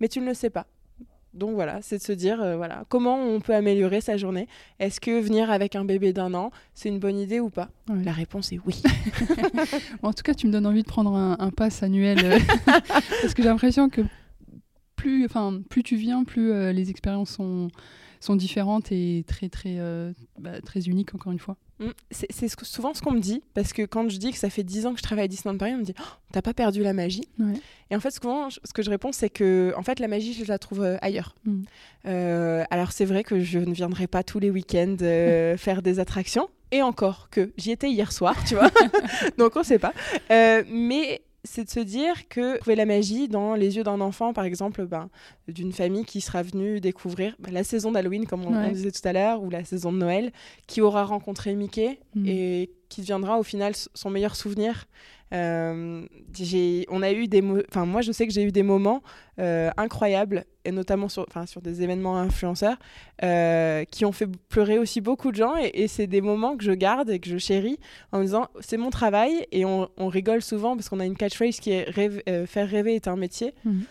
[0.00, 0.66] mais tu ne le sais pas.
[1.32, 4.46] Donc voilà, c'est de se dire, euh, voilà, comment on peut améliorer sa journée
[4.78, 7.70] Est-ce que venir avec un bébé d'un an, c'est une bonne idée ou pas?
[7.88, 8.04] Ouais.
[8.04, 8.80] La réponse est oui.
[10.02, 12.38] En tout cas, tu me donnes envie de prendre un, un pass annuel euh,
[13.20, 14.02] parce que j'ai l'impression que
[14.96, 17.68] plus, enfin, plus tu viens, plus euh, les expériences sont,
[18.24, 21.56] sont différentes et très très euh, bah, très uniques encore une fois.
[21.80, 24.62] Mm, C'est souvent ce qu'on me dit, parce que quand je dis que ça fait
[24.62, 26.82] 10 ans que je travaille à Disneyland Paris, on me dit oh, T'as pas perdu
[26.82, 27.60] la magie Ouais.
[27.90, 30.44] Et en fait, souvent, ce que je réponds, c'est que en fait, la magie, je
[30.44, 31.34] la trouve euh, ailleurs.
[31.44, 31.62] Mm.
[32.06, 35.98] Euh, alors, c'est vrai que je ne viendrai pas tous les week-ends euh, faire des
[35.98, 38.70] attractions, et encore que j'y étais hier soir, tu vois,
[39.38, 39.92] donc on sait pas.
[40.30, 44.44] Mais c'est de se dire que trouver la magie dans les yeux d'un enfant, par
[44.44, 45.08] exemple, ben,
[45.46, 49.12] d'une famille qui sera venue découvrir ben, la saison d'Halloween, comme on, disait tout à
[49.12, 50.32] l'heure, ou la saison de Noël,
[50.66, 52.26] qui aura rencontré Mickey Mm.
[52.26, 54.86] et qui deviendra au final son meilleur souvenir.
[55.32, 56.02] Euh,
[56.90, 59.02] on a eu des, enfin moi je sais que j'ai eu des moments
[59.40, 62.76] euh, incroyables et notamment sur, enfin sur des événements influenceurs
[63.22, 66.64] euh, qui ont fait pleurer aussi beaucoup de gens et, et c'est des moments que
[66.64, 67.78] je garde et que je chéris
[68.12, 71.16] en me disant c'est mon travail et on, on rigole souvent parce qu'on a une
[71.16, 73.54] catchphrase qui est rêve- faire rêver est un métier.
[73.64, 73.82] Mhm.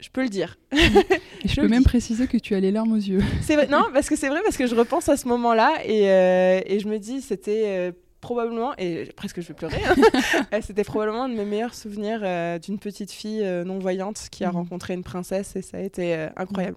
[0.00, 0.56] Je peux le dire.
[0.72, 1.84] Et je, Je peux même dis.
[1.84, 3.20] préciser que tu as les larmes aux yeux.
[3.42, 6.60] C'est non, parce que c'est vrai, parce que je repense à ce moment-là et, euh,
[6.66, 11.24] et je me dis, c'était euh, probablement, et presque je vais pleurer, hein, c'était probablement
[11.24, 14.56] un de mes meilleurs souvenirs euh, d'une petite fille euh, non-voyante qui a Mhm.
[14.56, 16.76] rencontré une princesse et ça a été euh, incroyable.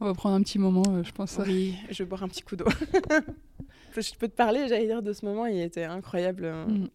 [0.00, 1.38] On va prendre un petit moment, je pense.
[1.46, 2.66] Oui, je vais boire un petit coup d'eau.
[3.96, 6.46] je peux te parler, j'allais dire, de ce moment, il était incroyable.
[6.68, 6.88] Mm.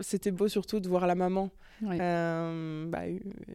[0.00, 1.50] C'était beau surtout de voir la maman
[1.84, 3.02] euh, bah,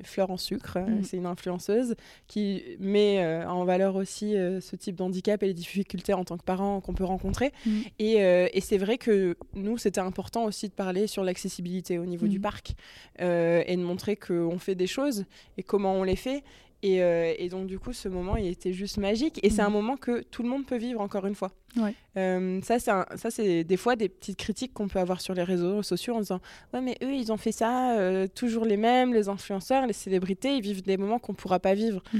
[0.04, 1.04] Fleur en sucre, euh, mm.
[1.04, 1.96] c'est une influenceuse
[2.28, 6.44] qui met euh, en valeur aussi ce type d'handicap et les difficultés en tant que
[6.44, 7.52] parent qu'on peut rencontrer.
[7.66, 7.80] Mm.
[8.00, 12.28] Et, et c'est vrai que nous, c'était important aussi de parler sur l'accessibilité au niveau
[12.28, 12.42] du mm.
[12.42, 12.76] parc
[13.20, 15.26] et de montrer qu'on fait des choses
[15.58, 16.44] et comment on les fait.
[16.84, 19.39] Euh, et, donc, du coup, ce moment, il était juste magique.
[19.43, 19.74] Et c'est un mm.
[19.74, 21.52] moment que tout le monde peut vivre, encore une fois.
[22.17, 22.78] Euh, ça,
[23.30, 26.41] c'est des fois des petites critiques qu'on peut avoir sur les réseaux sociaux en disant
[26.74, 30.56] Ouais, mais eux, ils ont fait ça, euh, toujours les mêmes, les influenceurs, les célébrités,
[30.56, 32.04] ils vivent des moments qu'on ne pourra pas vivre.
[32.13, 32.19] Mm.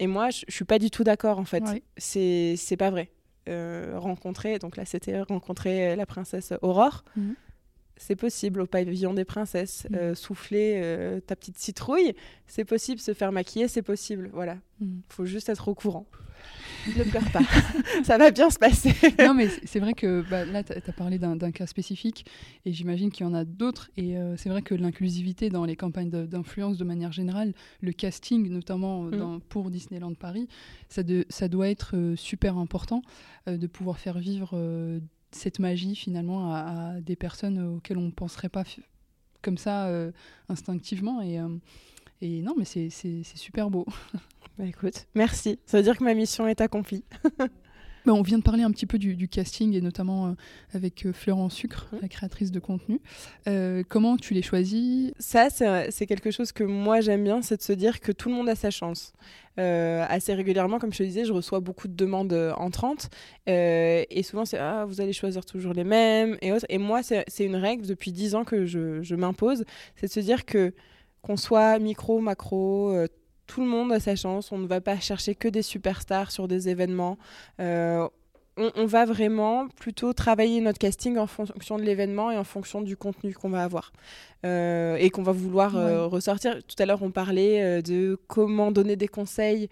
[0.00, 1.62] Et moi, je ne suis pas du tout d'accord, en fait.
[1.96, 3.10] C'est pas vrai.
[3.46, 7.04] rencontrer, donc là, c'était rencontrer la princesse Aurore.
[7.16, 7.32] Mm
[7.96, 9.86] c'est possible au pavillon des princesses.
[9.90, 9.94] Mm.
[9.94, 12.14] Euh, souffler euh, ta petite citrouille,
[12.46, 13.00] c'est possible.
[13.00, 14.30] Se faire maquiller, c'est possible.
[14.32, 14.58] Voilà.
[14.80, 15.02] Il mm.
[15.08, 16.06] faut juste être au courant.
[16.86, 17.40] ne pleure pas.
[18.04, 18.92] ça va bien se passer.
[19.20, 22.26] non, mais c'est vrai que bah, là, tu as parlé d'un cas spécifique
[22.66, 23.90] et j'imagine qu'il y en a d'autres.
[23.96, 28.48] Et euh, c'est vrai que l'inclusivité dans les campagnes d'influence de manière générale, le casting
[28.50, 29.40] notamment mm.
[29.48, 30.48] pour Disneyland Paris,
[30.88, 33.02] ça, ça doit être super important
[33.46, 34.58] de pouvoir faire vivre
[35.34, 38.64] cette magie finalement à, des personnes auxquelles on ne penserait pas
[39.42, 40.10] comme ça euh,
[40.48, 41.20] instinctivement.
[41.20, 41.48] Et, euh,
[42.20, 42.90] et non, mais c'est
[43.34, 43.86] super beau.
[44.56, 45.58] Bah, écoute, merci.
[45.66, 47.02] Ça veut dire que ma mission est accomplie.
[48.04, 50.32] Bah, on vient de parler un petit peu du, casting et notamment euh,
[50.74, 51.96] avec Florence Sucre, mmh.
[52.02, 53.00] la créatrice de contenu.
[53.88, 55.12] comment tu les choisis?
[55.18, 58.34] Ça, c'est quelque chose que moi j'aime bien, c'est de se dire que tout le
[58.34, 59.12] monde a sa chance.
[59.60, 63.08] Euh, assez régulièrement, comme je te disais, je reçois beaucoup de demandes euh, entrantes.
[63.48, 66.36] Euh, et souvent, c'est Ah, vous allez choisir toujours les mêmes.
[66.42, 69.64] Et, et moi, c'est une règle depuis 10 ans que je, je m'impose
[69.96, 70.74] c'est de se dire que
[71.22, 72.94] qu'on soit micro, macro,
[73.46, 74.52] tout le monde a sa chance.
[74.52, 77.18] On ne va pas chercher que des superstars sur des événements
[78.56, 82.96] on, va vraiment plutôt travailler notre casting en fonction de l'événement et en fonction du
[82.96, 83.92] contenu qu'on va avoir
[84.44, 86.58] euh, et qu'on va vouloir euh, ressortir.
[86.62, 89.68] Tout à l'heure, on parlait euh, de comment donner des conseils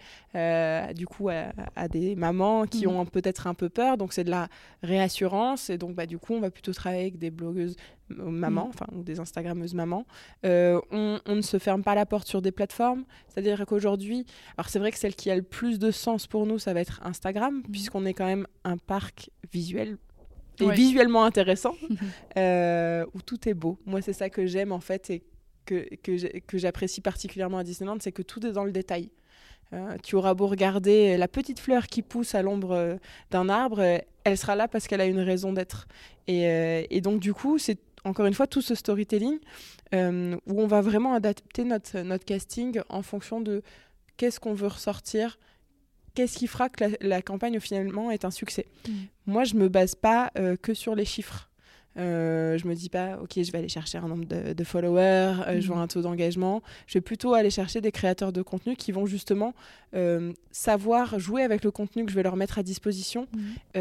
[0.95, 2.97] du coup à, des mamans qui mhm.
[2.97, 3.97] ont peut-être un peu peur.
[3.99, 4.49] Donc, c'est de la
[4.83, 7.77] réassurance et donc bah, du coup, on va plutôt travailler avec des blogueuses
[8.19, 8.69] mamans, mm.
[8.69, 10.07] enfin, ou des Instagrammeuses mamans.
[10.45, 13.05] Euh, on, ne se ferme pas la porte sur des plateformes.
[13.29, 16.59] C'est-à-dire qu'aujourd'hui, alors c'est vrai que celle qui a le plus de sens pour nous,
[16.59, 17.71] ça va être Instagram, mm.
[17.71, 19.99] puisqu'on est quand même un parc visuel
[20.61, 21.75] et visuellement intéressant,
[22.37, 23.79] euh, où tout est beau.
[23.87, 25.23] Moi, c'est ça que j'aime en fait et
[25.65, 29.11] que, que j'apprécie particulièrement à Disneyland, c'est que tout est dans le détail.
[29.73, 32.99] Euh, tu auras beau regarder la petite fleur qui pousse à l'ombre
[33.31, 33.81] d'un arbre,
[34.25, 35.87] elle sera là parce qu'elle a une raison d'être.
[36.27, 39.39] Et, et, donc, du coup, c'est encore une fois, tout ce storytelling
[39.95, 43.63] euh, où on va vraiment adapter notre, notre casting en fonction de
[44.17, 45.39] qu'est-ce qu'on veut ressortir,
[46.15, 48.67] qu'est-ce qui fera que la, campagne finalement est un succès.
[48.87, 48.93] Mm.
[49.27, 51.49] Moi, je me base pas euh, que sur les chiffres.
[51.99, 55.61] Euh, je me dis pas, ok, je vais aller chercher un nombre de, followers, euh,
[55.61, 55.83] je vois mm.
[55.83, 56.63] un taux d'engagement.
[56.87, 59.55] Je vais plutôt aller chercher des créateurs de contenu qui vont justement
[60.51, 63.79] savoir jouer avec le contenu que je vais leur mettre à disposition mm.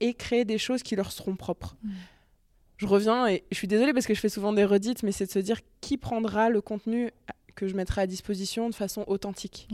[0.00, 1.76] et créer des choses qui leur seront propres
[2.80, 5.26] je reviens et je suis désolée parce que je fais souvent des redites, mais c'est
[5.26, 7.10] de se dire qui prendra le contenu
[7.54, 9.68] que je mettrai à disposition de façon authentique.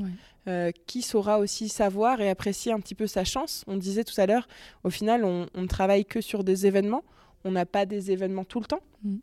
[0.48, 3.62] Euh, qui saura aussi savoir et apprécier un petit peu sa chance.
[3.68, 4.48] On disait tout à l'heure,
[4.82, 7.04] au final, on ne travaille que sur des événements.
[7.44, 8.82] On n'a pas des événements tout le temps.
[9.04, 9.20] Il mm.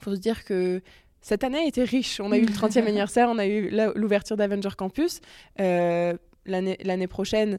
[0.00, 0.80] faut se dire que
[1.20, 2.20] cette année a été riche.
[2.20, 5.20] On a eu le 30e anniversaire, on a eu l'ouverture d'Avenger Campus.
[5.60, 6.14] Euh,
[6.46, 7.58] L'année prochaine,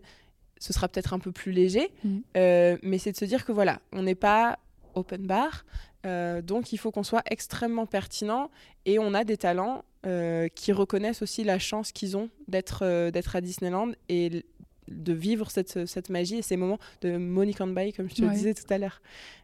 [0.59, 1.91] ce sera peut-être un peu plus léger.
[2.03, 2.17] Mm.
[2.35, 4.57] Euh, mais c'est de se dire que voilà, on n'est pas
[4.97, 5.65] open bar.
[6.05, 8.49] Euh, donc il faut qu'on soit extrêmement pertinent
[8.85, 13.09] et on a des talents euh, qui reconnaissent aussi la chance qu'ils ont d'être euh,
[13.11, 14.45] d'être à Disneyland et
[14.87, 18.21] de vivre cette, cette, magie et ces moments de money can buy, comme je te
[18.21, 19.01] le disais tout à l'heure.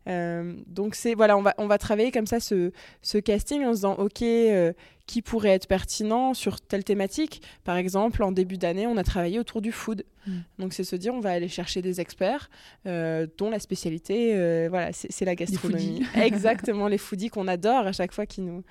[0.07, 3.71] Euh, donc, c'est voilà, on va, on va travailler comme ça ce, ce casting en
[3.71, 4.73] se disant, OK, euh,
[5.05, 7.41] qui pourrait être pertinent sur telle thématique?
[7.63, 10.05] Par exemple, en début d'année, on a travaillé autour du food.
[10.27, 10.31] Mm.
[10.59, 12.49] Donc, c'est se dire, on va aller chercher des experts
[12.85, 16.03] euh, dont la spécialité, voilà, c'est la gastronomie.
[16.15, 18.63] Exactement, les foodies qu'on adore à chaque fois qui nous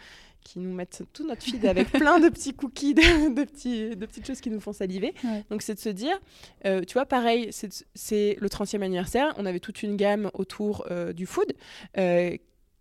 [0.42, 4.26] qui nous mettent tout notre feed avec plein de petits cookies, de, petits, de petites
[4.26, 5.14] choses qui nous font saliver.
[5.50, 6.18] Donc c'est de se dire,
[6.66, 11.12] euh, tu vois, pareil, c'est le 30e anniversaire, on avait toute une gamme autour euh,
[11.12, 11.52] du food.
[11.98, 12.36] Euh,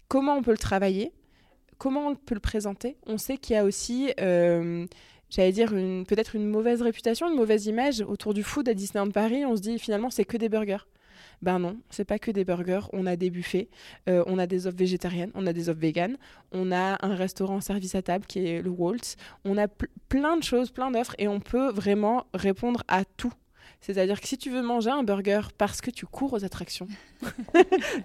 [0.07, 1.11] comment on peut le travailler?
[1.77, 2.97] Comment on peut le présenter?
[3.07, 4.11] On sait qu'il y a aussi
[5.29, 9.45] j'allais dire peut-être une mauvaise réputation, une mauvaise image autour du food à Disneyland Paris.
[9.45, 10.85] On se dit finalement c'est que des burgers.
[11.41, 12.81] Ben non, c'est pas que des burgers.
[12.93, 13.69] On a des buffets,
[14.07, 16.17] euh, on a des offres végétariennes, on a des offres véganes,
[16.51, 19.15] on a un restaurant service à table qui est le Waltz.
[19.43, 19.67] On a
[20.09, 23.33] plein de choses, plein d'offres et on peut vraiment répondre à tout.
[23.79, 26.87] C'est-à-dire que si tu veux manger un burger parce que tu cours aux attractions,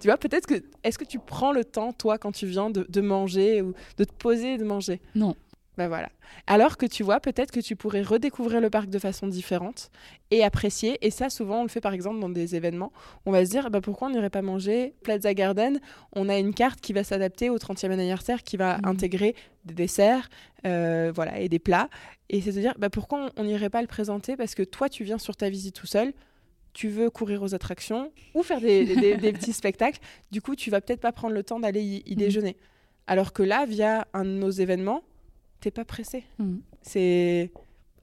[0.01, 0.63] tu vois, peut-être que.
[0.83, 4.03] Est-ce que tu prends le temps, toi, quand tu viens, de, de manger ou de
[4.03, 4.99] te poser et de manger?
[5.13, 5.35] Non.
[5.77, 6.09] Ben voilà.
[6.47, 9.91] Alors que tu vois, peut-être que tu pourrais redécouvrir le parc de façon différente
[10.31, 10.97] et apprécier.
[11.05, 12.91] Et ça, souvent, on le fait par exemple dans des événements.
[13.27, 15.79] On va se dire, bah, pourquoi on n'irait pas manger Plaza Garden?
[16.13, 18.85] On a une carte qui va s'adapter au 30e anniversaire, qui va mhm.
[18.85, 19.35] intégrer
[19.65, 20.29] des desserts
[20.65, 21.89] euh, voilà, et des plats.
[22.29, 24.35] Et c'est de dire, bah, pourquoi on n'irait pas le présenter?
[24.35, 26.13] Parce que toi, tu viens sur ta visite tout seul
[26.73, 28.85] tu veux courir aux attractions ou faire des,
[29.33, 32.17] petits spectacles, du coup, tu vas peut-être pas prendre le temps d'aller y, mhm.
[32.17, 32.55] déjeuner.
[33.07, 35.01] Alors que là, via un de nos événements,
[35.59, 36.23] t'es pas pressé.
[36.39, 36.57] Mm.
[36.81, 37.51] C'est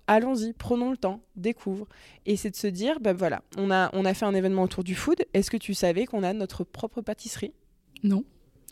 [0.06, 1.86] allons-y, prenons le temps, découvre.
[2.26, 4.84] Et c'est de se dire, ben voilà, on a, on a fait un événement autour
[4.84, 5.24] du food.
[5.32, 7.54] Est-ce que tu savais qu'on a notre propre pâtisserie?
[8.02, 8.24] Non.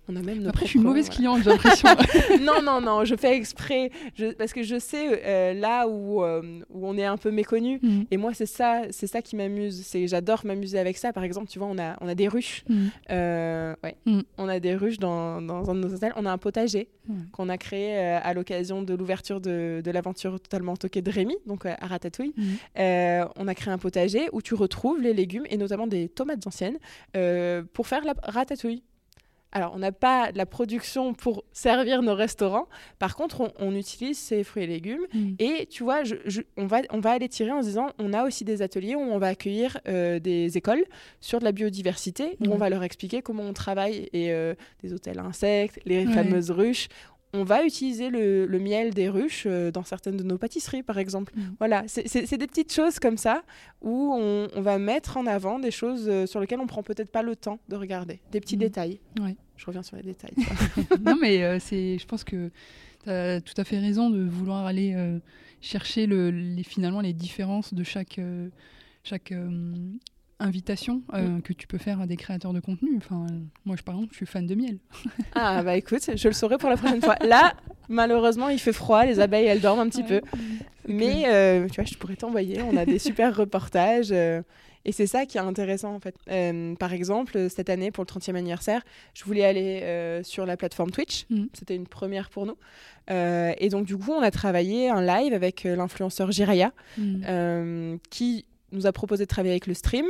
[0.08, 1.88] On a même Après, je suis une mauvaise cliente, j'ai l'impression.
[2.40, 3.90] non, non, non, je fais exprès.
[4.36, 7.78] parce que je sais euh, là où, euh, où on est un peu méconnu.
[7.80, 8.02] Mm.
[8.10, 9.82] Et moi, c'est ça, c'est ça qui m'amuse.
[9.84, 11.12] C'est j'adore m'amuser avec ça.
[11.12, 12.64] Par exemple, tu vois, on a, on a des ruches.
[12.68, 12.86] Mm.
[13.10, 13.96] Euh, ouais.
[14.06, 14.20] Mm.
[14.38, 16.12] On a des ruches dans, dans, un de nos hôtels.
[16.16, 16.88] On a un potager
[17.32, 21.66] qu'on a créé à l'occasion de l'ouverture de, de l'aventure totalement toquée de Rémi, donc
[21.66, 22.32] à Ratatouille.
[22.76, 26.78] on a créé un potager où tu retrouves les légumes et notamment des tomates anciennes
[27.72, 28.82] pour faire la ratatouille.
[29.52, 32.68] Alors, on n'a pas de la production pour servir nos restaurants.
[32.98, 35.06] Par contre, on, utilise ces fruits et légumes.
[35.12, 35.32] Mm.
[35.38, 36.02] Et tu vois,
[36.56, 39.18] on, va, on va aller tirer en disant, on a aussi des ateliers où on
[39.18, 40.84] va accueillir euh, des écoles
[41.20, 44.92] sur de la biodiversité, où on va leur expliquer comment on travaille, et euh, des
[44.92, 46.88] hôtels insectes, les fameuses ruches
[47.34, 51.32] on va utiliser le, miel des ruches euh, dans certaines de nos pâtisseries, par exemple.
[51.34, 51.40] Mm.
[51.58, 53.42] Voilà, c'est des petites choses comme ça
[53.80, 57.22] où on, va mettre en avant des choses euh, sur lesquelles on prend peut-être pas
[57.22, 58.60] le temps de regarder, des petits mm.
[58.60, 59.00] détails.
[59.56, 60.34] Je reviens sur les détails.
[61.00, 62.50] non, mais euh, c'est, je pense que
[63.04, 64.94] tu as tout à fait raison de vouloir aller
[65.60, 68.20] chercher le, les, finalement les différences de chaque,
[69.04, 69.32] chaque
[70.42, 72.90] invitation euh, que tu peux faire à des créateurs de contenu.
[72.96, 73.26] Enfin,
[73.64, 74.78] moi, je, par exemple, je suis fan de miel.
[75.34, 77.16] ah, bah écoute, je le saurai pour la prochaine fois.
[77.20, 77.54] Là,
[77.88, 80.20] malheureusement, il fait froid, les abeilles, elles dorment un petit peu.
[80.86, 82.60] Mais, euh, tu vois, je pourrais t'envoyer.
[82.62, 84.10] On a des super reportages.
[84.10, 84.42] Euh,
[84.84, 86.16] et c'est ça qui est intéressant, en fait.
[86.76, 88.82] par exemple, cette année, pour le 30e anniversaire,
[89.14, 91.24] je voulais aller sur la plateforme Twitch.
[91.30, 91.44] Mm.
[91.52, 92.56] C'était une première pour nous.
[93.08, 97.98] et donc, du coup, on a travaillé un live avec l'influenceur Jiraya, mm.
[98.10, 100.06] qui nous a proposé de travailler avec le stream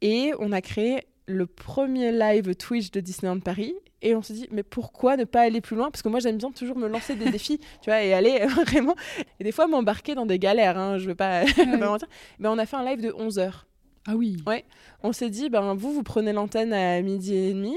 [0.00, 4.48] et on a créé le premier live Twitch de Disneyland Paris et on s'est dit
[4.50, 5.90] mais pourquoi ne pas aller plus loin?
[5.90, 8.94] Parce que moi j'aime bien toujours me lancer des défis tu vois et aller vraiment.
[9.40, 11.44] Et des fois m'embarquer dans des galères hein, je veux pas,
[11.78, 12.08] mentir.
[12.38, 13.66] Mais on a fait un live de 11 heures.
[14.06, 14.42] Ah oui.
[14.46, 14.64] Ouais.
[15.02, 17.76] On s'est dit ben vous vous prenez l'antenne à midi et demi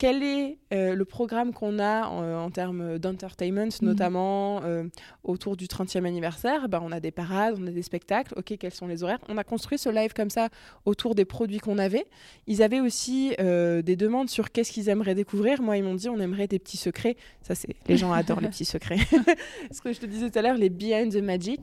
[0.00, 3.86] quel est euh, le programme qu'on a en, termes d'entertainment, mhm.
[3.86, 4.84] notamment euh,
[5.24, 6.70] autour du 30e anniversaire?
[6.70, 8.32] Ben, On a des parades, on a des spectacles.
[8.38, 9.18] Ok, quels sont les horaires?
[9.28, 10.48] On a construit ce live comme ça
[10.86, 12.06] autour des produits qu'on avait.
[12.46, 15.60] Ils avaient aussi euh, des demandes sur qu'est-ce qu'ils aimeraient découvrir.
[15.60, 17.16] Moi, ils m'ont dit on aimerait des petits secrets.
[17.42, 18.96] Ça, c'est les gens adorent les petits secrets.
[19.70, 21.60] Ce que je te disais tout à l'heure, les behind the magic.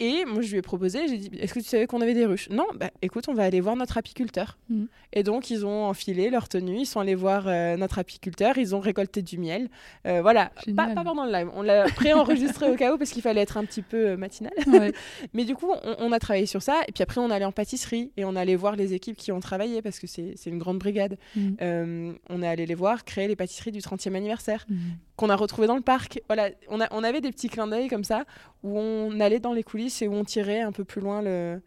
[0.00, 2.24] Et moi, je lui ai proposé, j'ai dit, est-ce que tu savais qu'on avait des
[2.24, 2.48] ruches?
[2.48, 4.56] Non, bah écoute, on va aller voir notre apiculteur.
[4.70, 4.84] Mm.
[5.12, 8.74] Et donc, ils ont enfilé leur tenue, ils sont allés voir euh, notre apiculteur, ils
[8.74, 9.68] ont récolté du miel.
[10.06, 13.20] Euh, voilà, pas, pas, pendant le live, on l'a pré-enregistré au cas où parce qu'il
[13.20, 14.52] fallait être un petit peu euh, matinal.
[15.34, 16.80] Mais du coup, on, a travaillé sur ça.
[16.88, 19.40] Et puis après, on allait en pâtisserie et on allait voir les équipes qui ont
[19.40, 21.18] travaillé parce que c'est une grande brigade.
[21.36, 22.14] Mm.
[22.30, 24.64] on est allé les voir créer les pâtisseries du 30e anniversaire.
[24.68, 24.76] Mm
[25.20, 26.22] qu'on a retrouvé dans le parc.
[26.28, 28.24] Voilà, on, a, on avait des petits clins d'œil comme ça,
[28.62, 31.60] où on allait dans les coulisses et où on tirait un peu plus loin le,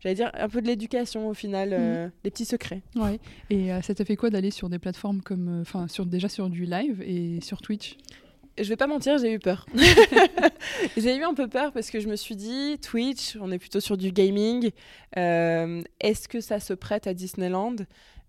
[0.00, 2.12] j'allais dire un peu de l'éducation au final, euh, mhm.
[2.24, 2.82] des petits secrets.
[2.96, 3.18] Ouais.
[3.50, 6.28] Et euh, ça t'a fait quoi d'aller sur des plateformes comme, euh, enfin, sur déjà
[6.28, 7.96] sur du live et sur Twitch?
[8.60, 9.66] Je vais pas mentir, j'ai eu peur.
[10.96, 13.78] j'ai eu un peu peur parce que je me suis dit, Twitch, on est plutôt
[13.78, 14.70] sur du gaming.
[15.12, 17.76] Est-ce que ça se prête à Disneyland?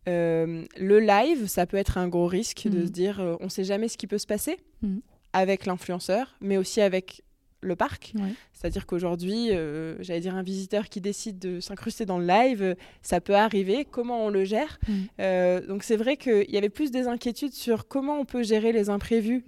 [0.10, 2.86] Euh, le live, ça peut être un gros risque de mhm.
[2.86, 5.02] se dire euh, on ne sait jamais ce qui peut se passer mhm.
[5.34, 7.24] avec l'influenceur, mais aussi avec
[7.62, 8.14] le parc.
[8.54, 13.22] C'est-à-dire qu'aujourd'hui, euh, j'allais dire un visiteur qui décide de s'incruster dans le live, ça
[13.22, 13.86] peut arriver.
[13.86, 15.68] Comment on le gère mhm.
[15.68, 18.90] Donc c'est vrai qu'il y avait plus des inquiétudes sur comment on peut gérer les
[18.90, 19.44] imprévus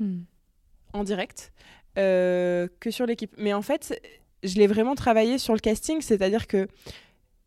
[0.93, 1.51] en direct
[1.95, 3.33] que sur l'équipe.
[3.37, 3.99] Mais en fait,
[4.43, 6.67] je l'ai vraiment travaillé sur le casting, c'est-à-dire que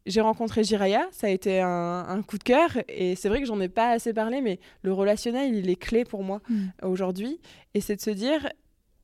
[0.07, 3.61] j'ai rencontré Jiraya, ça a été un, coup de cœur et c'est vrai que j'en
[3.61, 6.67] ai pas assez parlé, mais le relationnel, il est clé pour moi mm.
[6.83, 7.41] aujourd'hui.
[7.73, 8.47] Et c'est de se dire,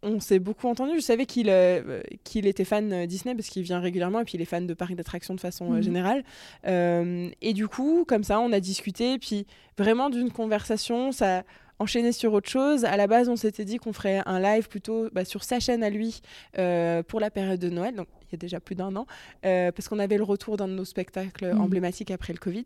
[0.02, 0.92] on s'est beaucoup entendu.
[0.96, 4.40] Je savais qu'il euh, qu'il était fan Disney parce qu'il vient régulièrement et puis il
[4.42, 5.82] est fan de parcs d'attractions de façon Mhm.
[5.82, 6.24] générale.
[6.66, 9.18] Euh, et du coup, comme ça, on a discuté.
[9.18, 9.46] Puis
[9.78, 11.42] vraiment d'une conversation, ça a
[11.78, 12.84] enchaîné sur autre chose.
[12.84, 15.82] À la base, on s'était dit qu'on ferait un live plutôt bah, sur sa chaîne
[15.82, 16.20] à lui
[16.58, 17.94] euh, pour la période de Noël.
[17.94, 19.06] Donc il y a déjà plus d'un an.
[19.44, 21.60] euh, parce qu'on avait le retour d'un de nos spectacles Mhm.
[21.60, 22.64] emblématiques après le Covid.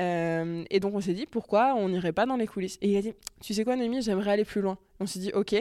[0.00, 2.78] Euh, et donc on s'est dit pourquoi on n'irait pas dans les coulisses?
[2.82, 4.76] Et il a dit tu sais quoi Noémie, j'aimerais aller plus loin.
[5.00, 5.54] On s'est dit ok.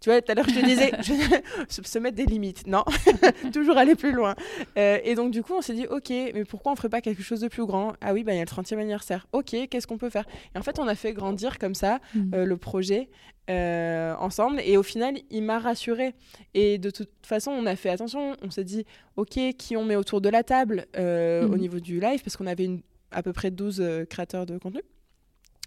[0.00, 2.66] Tu vois, tout à l'heure je te disais je- se- mettre des limites.
[2.66, 2.84] Non,
[3.54, 4.34] toujours aller plus loin.
[4.76, 7.22] Euh, et donc du coup on s'est dit ok, mais pourquoi on ferait pas quelque
[7.22, 7.94] chose de plus grand?
[8.02, 9.26] Ah oui, bah il y a le 30e anniversaire.
[9.32, 10.26] Ok, qu'est-ce qu'on peut faire?
[10.54, 12.30] Et en fait on a fait grandir comme ça Mhm.
[12.34, 13.08] euh, le projet
[13.50, 14.60] euh, ensemble.
[14.64, 16.14] Et au final, il m'a rassurée.
[16.54, 18.36] Et de toute façon, on a fait attention.
[18.42, 18.86] On s'est dit,
[19.16, 22.22] OK, qui on met autour de la table au niveau du live?
[22.24, 22.80] Parce qu'on avait une,
[23.10, 24.80] à peu près 12 euh, créateurs de contenu.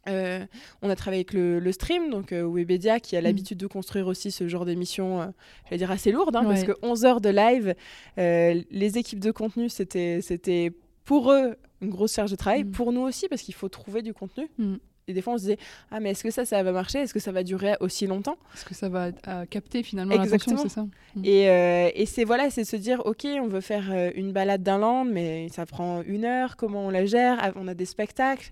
[0.08, 0.46] Euh,
[0.82, 4.08] on a travaillé avec le, le stream, donc euh, Webedia, qui a l'habitude de construire
[4.08, 5.26] aussi ce genre d'émission, euh,
[5.66, 7.76] j'allais dire assez lourde, hein, parce que 11 heures de live,
[8.18, 10.72] euh, les équipes de contenu, c'était c'était
[11.04, 12.72] pour eux une grosse charge de travail, Mm.
[12.72, 14.48] pour nous aussi, parce qu'il faut trouver du contenu.
[14.58, 14.76] Mm.
[15.10, 15.58] Et des fois, on se disait,
[15.90, 17.00] ah, mais est-ce que ça, ça va marcher?
[17.00, 18.36] Est-ce que ça va durer aussi longtemps?
[18.52, 20.64] Parce que ça va euh, capter finalement l'attention, Exactement.
[20.64, 20.86] c'est ça
[21.16, 21.22] Mm.
[21.24, 24.62] Et, euh, et c'est voilà, c'est se dire, ok, on veut faire euh, une balade
[24.62, 26.58] d'un land, mais ça prend une heure.
[26.58, 27.38] Comment on la gère?
[27.42, 28.52] Ah, On a des spectacles.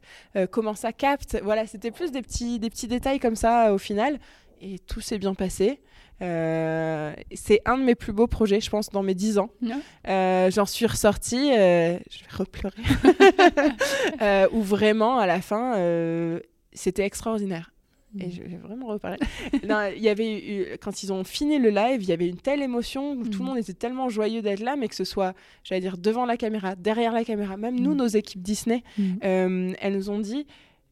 [0.49, 1.37] comment ça capte?
[1.43, 4.17] Voilà, c'était plus des petits, des petits détails comme ça au final.
[4.61, 5.81] Et tout s'est bien passé.
[6.21, 9.49] Euh, c'est un de mes plus beaux projets, je pense, dans mes 10 ans.
[10.07, 12.75] Euh, J'en suis ressortie, euh, je vais repleurer,
[14.53, 15.73] où vraiment, à la fin,
[16.73, 17.71] c'était extraordinaire.
[18.17, 19.17] Et je vais vraiment reparler.
[19.61, 22.61] Il y avait eu, quand ils ont fini le live, il y avait une telle
[22.61, 23.45] émotion où tout le Mhm.
[23.45, 25.33] monde était tellement joyeux d'être là, mais que ce soit,
[25.65, 27.57] j'allais dire, devant la caméra, derrière la caméra.
[27.57, 27.97] Même nous, Mhm.
[27.97, 29.73] nos équipes Disney, Mm.
[29.81, 30.47] elles nous ont dit,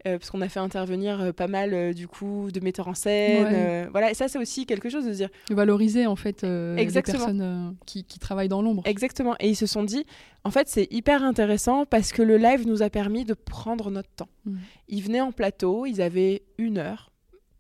[0.07, 2.93] euh, parce qu'on a fait intervenir euh, pas mal euh, du coup de metteurs en
[2.93, 3.87] scène, Ouais.
[3.91, 4.11] voilà.
[4.11, 8.03] Et ça, c'est aussi quelque chose de dire, De valoriser en fait les personnes qui,
[8.03, 8.83] qui travaillent dans l'ombre.
[8.85, 9.35] exactement.
[9.39, 10.05] Et ils se sont dit,
[10.43, 14.09] en fait, c'est hyper intéressant parce que le live nous a permis de prendre notre
[14.09, 14.29] temps.
[14.45, 14.59] Mhm.
[14.89, 17.09] Ils venaient en plateau, ils avaient une heure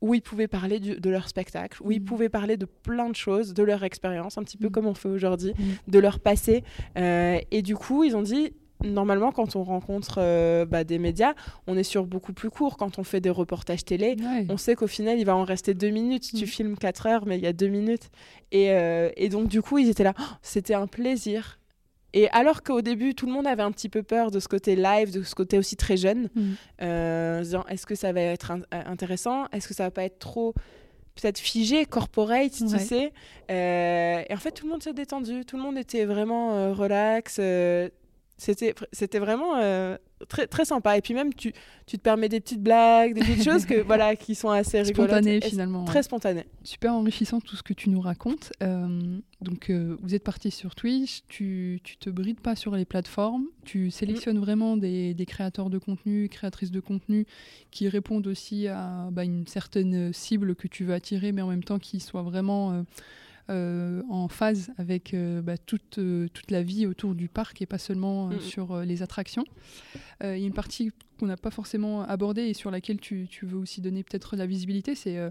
[0.01, 2.05] où ils pouvaient parler du- de leur spectacle, où ils Mhm.
[2.05, 4.71] pouvaient parler de plein de choses, de leur expérience, un petit peu Mhm.
[4.73, 5.53] comme on fait aujourd'hui,
[5.87, 6.63] de leur passé.
[6.97, 8.51] Et du coup, ils ont dit,
[8.83, 11.33] normalement, quand on rencontre euh, bah, des médias,
[11.67, 12.77] on est sur beaucoup plus court.
[12.77, 14.45] Quand on fait des reportages télé, Ouais.
[14.49, 16.29] on sait qu'au final, il va en rester deux minutes.
[16.33, 16.45] Tu Mhm.
[16.47, 18.09] filmes quatre heures, mais il y a deux minutes.
[18.51, 20.13] Et, euh, et donc, du coup, ils étaient là.
[20.19, 21.59] Oh, C'était un plaisir.
[22.15, 24.75] Et alors qu'au début, tout le monde avait un petit peu peur de ce côté
[24.75, 26.41] live, de ce côté aussi très jeune, Mm.
[26.83, 29.45] euh, en se disant est-ce que ça va être in- intéressant?
[29.51, 30.53] Est-ce que ça va pas être trop
[31.15, 33.13] peut-être figé, corporate, tu sais?
[33.49, 36.73] Euh, Et en fait, tout le monde s'est détendu, tout le monde était vraiment euh,
[36.73, 37.37] relax.
[37.39, 37.89] euh,
[38.37, 40.97] c'était, c'était vraiment euh, très, très sympa.
[40.97, 41.53] Et puis même, tu,
[41.85, 45.11] tu te permets des petites blagues, des petites choses que, voilà, qui sont assez rigolotes.
[45.11, 45.81] Spontané Et c'est finalement.
[45.81, 45.85] ouais.
[45.85, 46.45] Très spontané.
[46.63, 48.51] Super enrichissant tout ce que tu nous racontes.
[48.61, 52.85] Euh, donc, euh, vous êtes parti sur Twitch, tu, tu te brides pas sur les
[52.85, 57.25] plateformes, tu sélectionnes vraiment des, des créateurs de contenu, créatrices de contenu
[57.71, 61.63] qui répondent aussi à bah, une certaine cible que tu veux attirer, mais en même
[61.63, 62.83] temps qui soient vraiment
[63.49, 67.77] en phase avec euh, bah, toute, euh, toute la vie autour du parc et pas
[67.77, 68.39] seulement euh, Mhm.
[68.39, 69.43] sur euh, les attractions.
[70.23, 73.27] Euh, Il y a une partie qu'on n'a pas forcément abordée et sur laquelle tu,
[73.29, 75.29] tu veux aussi donner peut-être la visibilité, c'est euh,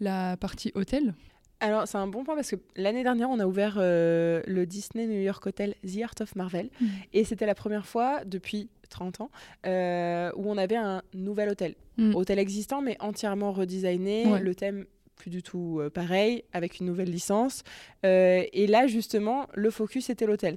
[0.00, 1.14] la partie hôtel.
[1.60, 5.06] Alors, c'est un bon point parce que l'année dernière, on a ouvert euh, le Disney
[5.08, 6.70] New York Hotel The Art of Marvel.
[6.80, 6.88] Mhm.
[7.14, 9.30] Et c'était la première fois depuis 30 ans
[9.66, 11.74] euh, où on avait un nouvel hôtel.
[11.96, 12.14] Mhm.
[12.14, 14.26] Hôtel existant, mais entièrement redesigné.
[14.26, 14.40] Ouais.
[14.40, 14.86] Le thème
[15.18, 17.62] plus du tout euh, pareil, avec une nouvelle licence.
[18.06, 20.56] Euh, et là, justement, le focus était l'hôtel.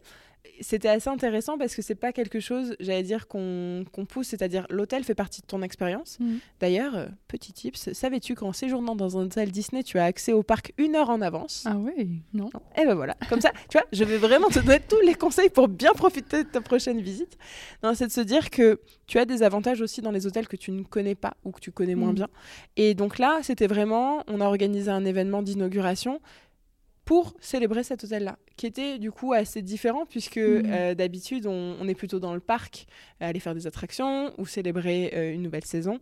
[0.59, 5.03] C'était assez intéressant parce que c'est pas quelque chose, j'allais dire, qu'on pousse, c'est-à-dire l'hôtel
[5.03, 6.19] fait partie de ton expérience.
[6.19, 6.39] Mhm.
[6.59, 10.43] D'ailleurs, euh, petit tips, savais-tu qu'en séjournant dans un hôtel Disney, tu as accès au
[10.43, 11.63] parc une heure en avance?
[11.67, 12.49] Ah ouais, non.
[12.79, 15.49] Et ben voilà, comme ça, tu vois, je vais vraiment te donner tous les conseils
[15.49, 17.37] pour bien profiter de ta prochaine visite.
[17.83, 20.57] Non, c'est de se dire que tu as des avantages aussi dans les hôtels que
[20.57, 22.15] tu ne connais pas ou que tu connais moins Mhm.
[22.15, 22.27] bien.
[22.77, 26.19] Et donc là, c'était vraiment, on a organisé un événement d'inauguration
[27.05, 30.63] pour célébrer cet hôtel-là, qui était du coup assez différent puisque Mhm.
[30.67, 32.85] euh, d'habitude on, on est plutôt dans le parc,
[33.19, 35.99] à aller faire des attractions ou célébrer euh, une nouvelle saison.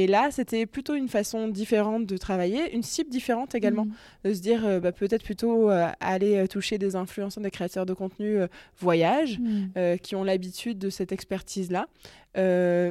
[0.00, 3.92] Et là, c'était plutôt une façon différente de travailler, une cible différente également Mhm.
[4.26, 7.84] de se dire euh, bah, peut-être plutôt euh, aller euh, toucher des influenceurs, des créateurs
[7.84, 8.46] de contenu euh,
[8.78, 9.98] voyage, Mhm.
[9.98, 11.88] qui ont l'habitude de cette expertise-là.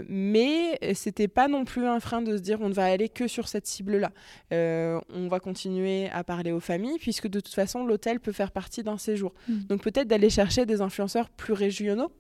[0.09, 3.27] Mais c'était pas non plus un frein de se dire on ne va aller que
[3.29, 4.11] sur cette cible-là.
[4.51, 8.83] On va continuer à parler aux familles, puisque de toute façon, l'hôtel peut faire partie
[8.83, 9.33] d'un séjour.
[9.47, 9.63] Mhm.
[9.69, 12.11] Donc peut-être d'aller chercher des influenceurs plus régionaux,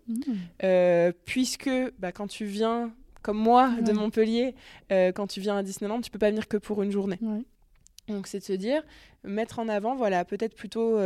[1.25, 1.69] puisque
[1.99, 2.91] bah, quand tu viens,
[3.21, 3.91] comme moi, de.
[3.91, 4.55] Montpellier,
[4.91, 7.17] euh, quand tu viens à Disneyland, tu peux pas venir que pour une journée.
[7.21, 7.43] Ouais.
[8.07, 8.83] Donc c'est de se dire,
[9.23, 10.97] mettre en avant, voilà, peut-être plutôt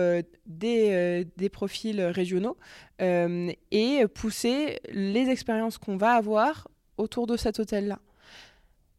[0.45, 2.57] des, des, profils régionaux
[2.99, 7.97] et pousser les expériences qu'on va avoir autour de cet hôtel-là.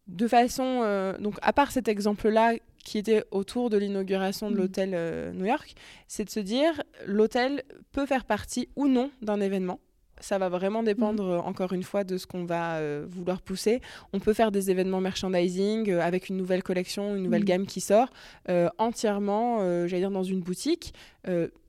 [0.08, 2.54] De façon, donc à part cet exemple-là
[2.84, 4.58] qui était autour de l'inauguration de mmh.
[4.58, 5.76] l'hôtel New York,
[6.08, 9.78] c'est de se dire, l'hôtel peut faire partie ou non d'un événement
[10.22, 11.48] ça va vraiment dépendre, mmh.
[11.48, 13.80] encore une fois, de ce qu'on va euh, vouloir pousser.
[14.12, 17.46] On peut faire des événements merchandising euh, avec une nouvelle collection, une nouvelle mmh.
[17.46, 18.08] gamme qui sort,
[18.48, 20.94] euh, entièrement, j'allais dire, dans une boutique,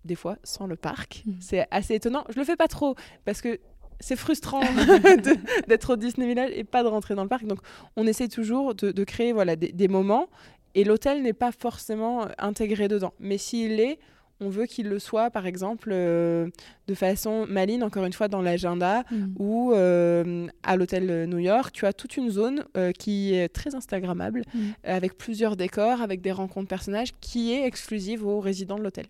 [0.06, 1.24] des fois sans le parc.
[1.26, 1.32] Mmh.
[1.40, 2.24] C'est assez étonnant.
[2.30, 2.96] Je le fais pas trop
[3.26, 3.60] parce que
[4.00, 4.62] c'est frustrant
[5.68, 7.46] d'être au Disney Village et pas de rentrer dans le parc.
[7.46, 7.60] Donc,
[7.96, 10.28] on essaie toujours de, créer voilà, des, des moments
[10.76, 13.14] et l'hôtel n'est pas forcément intégré dedans.
[13.20, 14.00] Mais s'il est,
[14.40, 16.50] on veut qu'il le soit, par exemple, euh,
[16.88, 19.36] de façon maline, encore une fois, dans l'agenda, mm.
[19.38, 23.76] ou euh, à l'hôtel New York, tu as toute une zone euh, qui est très
[23.76, 24.60] Instagrammable, mm.
[24.84, 29.06] avec plusieurs décors, avec des rencontres personnages, qui est exclusive aux résidents de l'hôtel.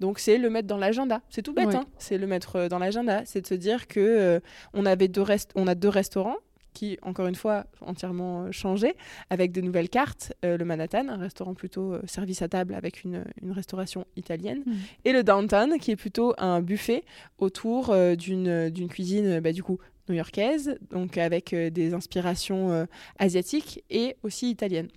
[0.00, 1.20] Donc c'est le mettre dans l'agenda.
[1.30, 3.22] C'est tout bête, hein c'est le mettre dans l'agenda.
[3.26, 4.40] C'est de se dire que
[4.72, 5.22] on avait deux
[5.54, 6.36] on a deux restaurants
[6.74, 8.94] qui, encore une fois, entièrement euh, changé,
[9.30, 10.34] avec de nouvelles cartes.
[10.44, 14.62] Euh, le Manhattan, un restaurant plutôt euh, service à table avec une, restauration italienne.
[14.66, 14.74] Hmm.
[15.04, 17.04] Et le Downtown, qui est plutôt un buffet
[17.38, 22.86] autour d'une cuisine, bah, du coup, new-yorkaise, donc avec des inspirations
[23.18, 24.88] asiatiques et aussi italiennes.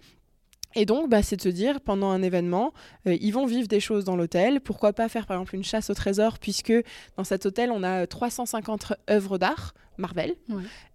[0.75, 2.73] Et donc, bah, c'est de se dire, pendant un événement,
[3.05, 4.59] ils vont vivre des choses dans l'hôtel.
[4.59, 6.73] Pourquoi pas faire, par exemple, une chasse au trésor, puisque
[7.15, 10.36] dans cet hôtel, on a 350 œuvres d'art Marvel,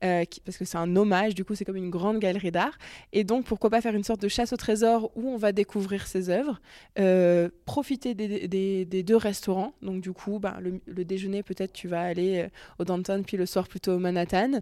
[0.05, 2.77] euh, parce que c'est un hommage, du coup c'est comme une grande galerie d'art.
[3.13, 6.07] Et donc pourquoi pas faire une sorte de chasse au trésor où on va découvrir
[6.07, 6.61] ses œuvres,
[6.99, 9.75] euh, profiter des, deux restaurants.
[9.83, 12.49] Donc du coup, bah, le, déjeuner peut-être tu vas aller euh,
[12.79, 14.61] au Downtown, puis le soir plutôt au Manhattan.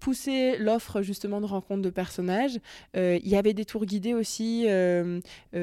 [0.00, 2.58] pousser l'offre justement de rencontres de personnages.
[2.94, 4.66] Il y avait des tours guidés aussi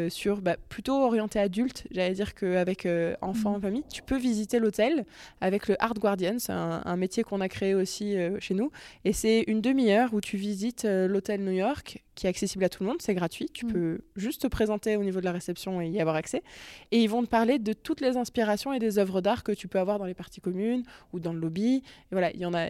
[0.10, 2.88] sur bah, plutôt orienté adulte, j'allais dire qu'avec
[3.22, 3.62] enfants, mmh.
[3.62, 3.84] famille.
[3.91, 5.05] Tu peux visiter l'hôtel
[5.41, 8.71] avec le Art Guardian, c'est un, un métier qu'on a créé aussi euh, chez nous.
[9.03, 12.69] Et c'est une demi-heure où tu visites euh, l'hôtel New York, qui est accessible à
[12.69, 13.49] tout le monde, c'est gratuit.
[13.53, 13.73] Tu mm.
[13.73, 16.43] peux juste te présenter au niveau de la réception et y avoir accès.
[16.91, 19.67] Et ils vont te parler de toutes les inspirations et des œuvres d'art que tu
[19.67, 20.83] peux avoir dans les parties communes
[21.13, 21.75] ou dans le lobby.
[21.77, 22.67] Et voilà, il y en a.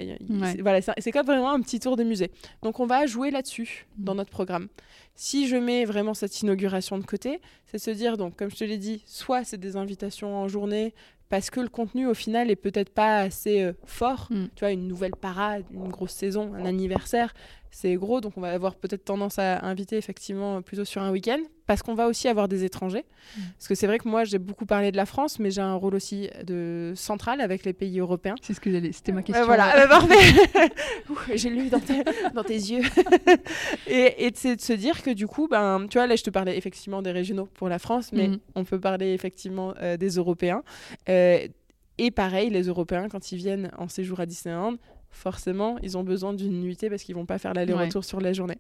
[0.62, 2.32] Voilà, c'est comme vraiment un petit tour de musée.
[2.62, 4.04] Donc on va jouer là-dessus mm.
[4.04, 4.68] dans notre programme.
[5.22, 8.64] Si je mets vraiment cette inauguration de côté, c'est se dire, donc, comme je te
[8.64, 10.94] l'ai dit, soit c'est des invitations en journée,
[11.30, 14.28] parce que le contenu au final est peut-être pas assez euh, fort.
[14.32, 14.46] Mm.
[14.56, 17.34] Tu vois, une nouvelle parade, une grosse saison, un anniversaire,
[17.72, 21.40] c'est gros, donc on va avoir peut-être tendance à inviter effectivement plutôt sur un week-end,
[21.68, 23.06] parce qu'on va aussi avoir des étrangers.
[23.38, 23.42] Mm.
[23.58, 25.76] Parce que c'est vrai que moi j'ai beaucoup parlé de la France, mais j'ai un
[25.76, 28.36] rôle aussi de central avec les pays européens.
[28.42, 29.46] C'est ce que j'allais, c'était ma question.
[29.46, 30.72] voilà, parfait.
[31.36, 31.82] j'ai lu dans,
[32.34, 32.82] dans, tes yeux.
[33.88, 36.32] et, et c'est de se dire que du coup, ben, tu vois, là je te
[36.32, 38.40] parlais effectivement des régionaux pour la France, mais mm.
[38.56, 40.64] on peut parler effectivement euh, des Européens.
[41.08, 41.48] Euh,
[42.00, 44.76] et pareil, les Européens, quand ils viennent en séjour à Disneyland,
[45.12, 48.58] forcément, ils ont besoin d'une nuitée parce qu'ils vont pas faire l'aller-retour sur la journée.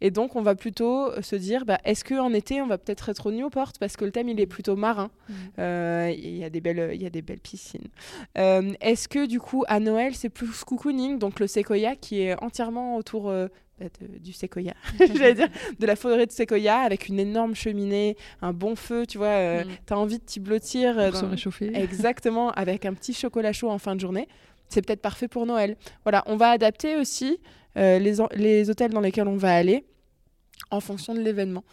[0.00, 3.26] Et donc, on va plutôt se dire, bah, est-ce qu'en été, on va peut-être être
[3.26, 5.10] au Newport parce que le thème, il est plutôt marin.
[5.28, 5.32] Mm.
[5.58, 7.88] Euh, il y, a des belles, y a des belles piscines.
[8.38, 12.42] Euh, est-ce que, du coup, à Noël, c'est plus cocooning, donc le séquoia qui est
[12.42, 13.48] entièrement autour euh,
[13.78, 13.86] bah,
[14.20, 15.48] du séquoia, j'allais dire,
[15.78, 19.68] de la forêt de séquoia avec une énorme cheminée, un bon feu, tu vois, mm.
[19.86, 20.96] tu as envie de t'y blottir.
[21.10, 21.70] Pour se réchauffer.
[21.74, 24.28] Exactement, avec un petit chocolat chaud en fin de journée
[24.70, 25.76] c'est peut-être parfait pour Noël.
[26.04, 27.38] Voilà, on va adapter aussi
[27.76, 29.84] euh, les, les, hôtels dans lesquels on va aller
[30.70, 31.64] en fonction de l'événement.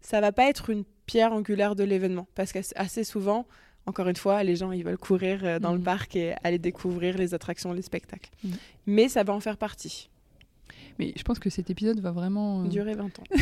[0.00, 3.46] Ça va pas être une pierre angulaire de l'événement parce qu'assez souvent,
[3.86, 5.84] encore une fois, les gens ils veulent courir euh, dans le mmh.
[5.84, 8.30] parc et aller découvrir les attractions, les spectacles.
[8.42, 8.50] Mmh.
[8.86, 10.10] Mais ça va en faire partie.
[10.98, 12.62] Mais je pense que cet épisode va vraiment...
[12.62, 13.24] Euh, Durer 20 ans.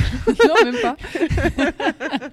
[0.49, 0.97] non, même pas.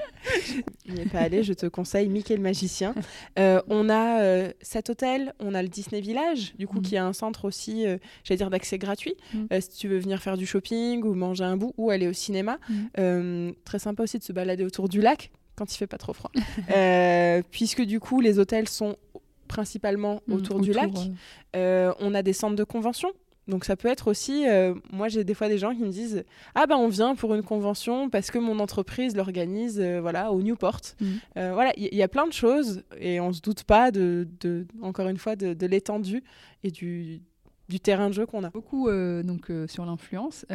[0.85, 2.95] Il n'y est pas allé, je te conseille Mickey le magicien.
[3.37, 6.81] Euh, on a euh, cet hôtel, on a le Disney Village, du coup, mm.
[6.81, 7.85] qui est un centre aussi,
[8.23, 9.15] j'allais dire, d'accès gratuit.
[9.33, 9.45] Mm.
[9.59, 12.57] si tu veux venir faire du shopping ou manger un bout ou aller au cinéma.
[12.97, 13.51] Mm.
[13.65, 16.31] très sympa aussi de se balader autour du lac quand il fait pas trop froid.
[17.51, 18.95] puisque du coup, les hôtels sont
[19.47, 20.91] principalement autour du lac.
[21.53, 23.11] on a des centres de convention
[23.49, 26.23] donc ça peut être aussi, euh, moi j'ai des fois des gens qui me disent
[26.53, 30.41] ah ben on vient pour une convention parce que mon entreprise l'organise euh, voilà au
[30.41, 30.81] Newport.
[30.99, 31.05] Mmh.
[31.37, 34.27] Euh, voilà, il y, a plein de choses et on se doute pas de,
[34.81, 36.23] encore une fois de, l'étendue
[36.63, 37.21] et du,
[37.69, 38.51] du terrain de jeu qu'on a.
[38.51, 40.45] Beaucoup donc sur l'influence.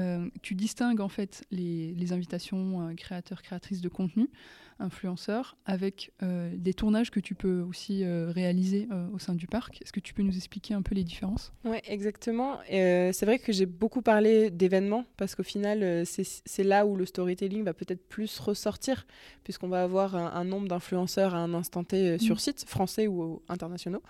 [0.42, 4.30] tu distingues en fait les, les invitations créateurs créatrices de contenu
[4.78, 9.80] influenceurs, avec des tournages que tu peux aussi réaliser au sein du parc.
[9.82, 11.52] Est-ce que tu peux nous expliquer un peu les différences?
[11.64, 12.58] Oui, exactement.
[12.68, 17.64] c'est vrai que j'ai beaucoup parlé d'événements parce qu'au final, c'est là où le storytelling
[17.64, 19.06] va peut-être plus ressortir,
[19.44, 22.38] puisqu'on va avoir un, nombre d'influenceurs à un instant T sur mmh.
[22.38, 24.02] site, français ou internationaux.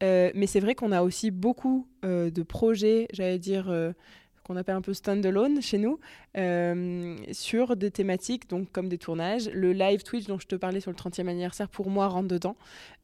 [0.00, 3.72] mais c'est vrai qu'on a aussi beaucoup de projets, j'allais dire
[4.42, 5.98] qu'on appelle un peu standalone chez nous,
[6.36, 9.48] euh, sur des thématiques donc comme des tournages.
[9.50, 12.56] Le live Twitch dont je te parlais sur le 30e anniversaire, pour moi, rentre dedans.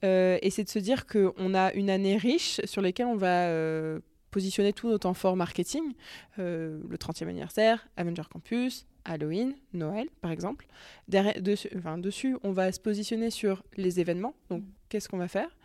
[0.05, 3.47] Euh, et c'est de se dire qu'on a une année riche sur laquelle on va
[3.47, 5.93] euh, positionner tout notre temps marketing.
[6.37, 10.67] le 30e anniversaire, Avenger Campus, Halloween, Noël, par exemple.
[11.09, 14.35] dessus, enfin, dessus, on va se positionner sur les événements.
[14.51, 15.57] Donc, qu'est-ce qu'on va faire?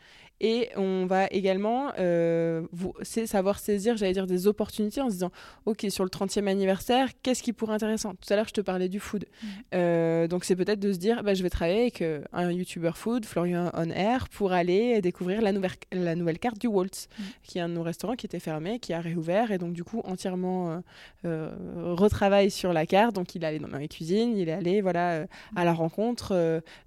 [0.44, 2.64] Et on va également euh,
[3.02, 5.32] savoir saisir, j'allais dire, des opportunités en se disant,
[5.66, 8.14] OK, sur le 30e anniversaire, qu'est-ce qui pourrait être intéressant?
[8.14, 9.24] Tout à l'heure, je te parlais du food.
[9.24, 9.48] Mmh.
[9.74, 12.91] Euh, donc, c'est peut-être de se dire, bah, je vais travailler avec euh, un YouTuber
[12.94, 17.24] food, Florian On Air, pour aller découvrir la nouvelle, la nouvelle carte du Waltz, mmh.
[17.44, 19.86] qui est un de nos restaurants qui était fermé, qui a réouvert, et donc, du
[19.86, 20.84] coup, entièrement
[21.24, 23.16] retravaille sur la carte.
[23.16, 25.26] Donc, il est allé dans les cuisines, il est allé voilà,
[25.56, 26.34] à la rencontre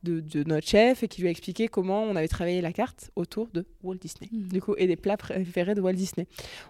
[0.03, 3.11] de, de notre chef et qui lui a expliqué comment on avait travaillé la carte
[3.17, 4.49] autour de Walt Disney, mhm.
[4.49, 6.26] du coup, et des plats préférés de Walt Disney.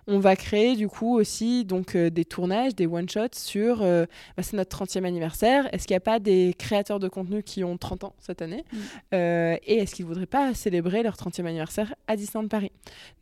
[0.07, 4.07] On va créer du coup aussi donc euh, des tournages, des one shots sur, euh,
[4.37, 5.73] bah, c'est notre 30e anniversaire.
[5.75, 8.65] Est-ce qu'il n'y a pas des créateurs de contenu qui ont 30 ans cette année
[8.73, 8.79] mhm.
[9.15, 12.73] euh, et est-ce qu'ils voudraient pas célébrer leur 30e anniversaire à Disneyland Paris?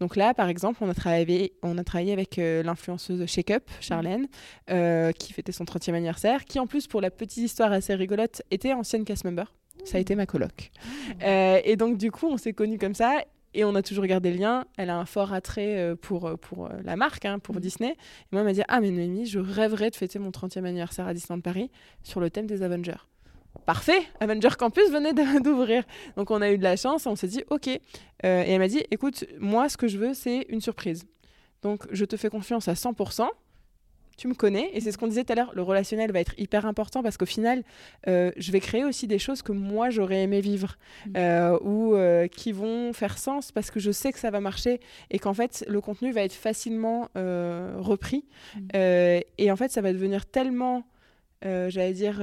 [0.00, 4.26] Donc là, par exemple, on a travaillé, on a travaillé avec l'influenceuse Shake Up, Charlène,
[5.18, 8.72] qui fêtait son 30e anniversaire, qui en plus pour la petite histoire assez rigolote était
[8.72, 9.44] ancienne cast member.
[9.84, 10.70] Ça a été ma coloc.
[11.20, 13.22] Et donc, du coup, on s'est connus comme ça.
[13.55, 14.66] Et on a toujours gardé le lien.
[14.76, 17.61] Elle a un fort attrait euh, pour, euh, pour euh, la marque, hein, pour mm.
[17.61, 17.90] Disney.
[17.92, 17.96] Et
[18.32, 21.14] moi, elle m'a dit Ah, mais Noémie, je rêverais de fêter mon 30e anniversaire à
[21.14, 21.70] Disneyland Paris
[22.02, 23.07] sur le thème des Avengers.
[23.66, 25.84] Parfait, Avenger Campus venait d'ouvrir.
[26.16, 27.68] Donc on a eu de la chance, on s'est dit ok.
[27.68, 27.80] et
[28.22, 31.07] elle m'a dit écoute, moi ce que je veux c'est une surprise.
[31.62, 33.28] Donc je te fais confiance à 100%
[34.17, 34.71] tu me connais.
[34.73, 37.17] Et c'est ce qu'on disait tout à l'heure, le relationnel va être hyper important parce
[37.17, 37.62] qu'au final,
[38.09, 41.12] euh, je vais créer aussi des choses que moi, j'aurais aimé vivre mm.
[41.17, 44.81] euh, ou euh, qui vont faire sens parce que je sais que ça va marcher
[45.11, 48.25] et qu'en fait, le contenu va être facilement repris.
[48.57, 48.69] Mm.
[48.75, 50.85] et en fait, ça va devenir tellement,
[51.43, 52.23] j'allais dire,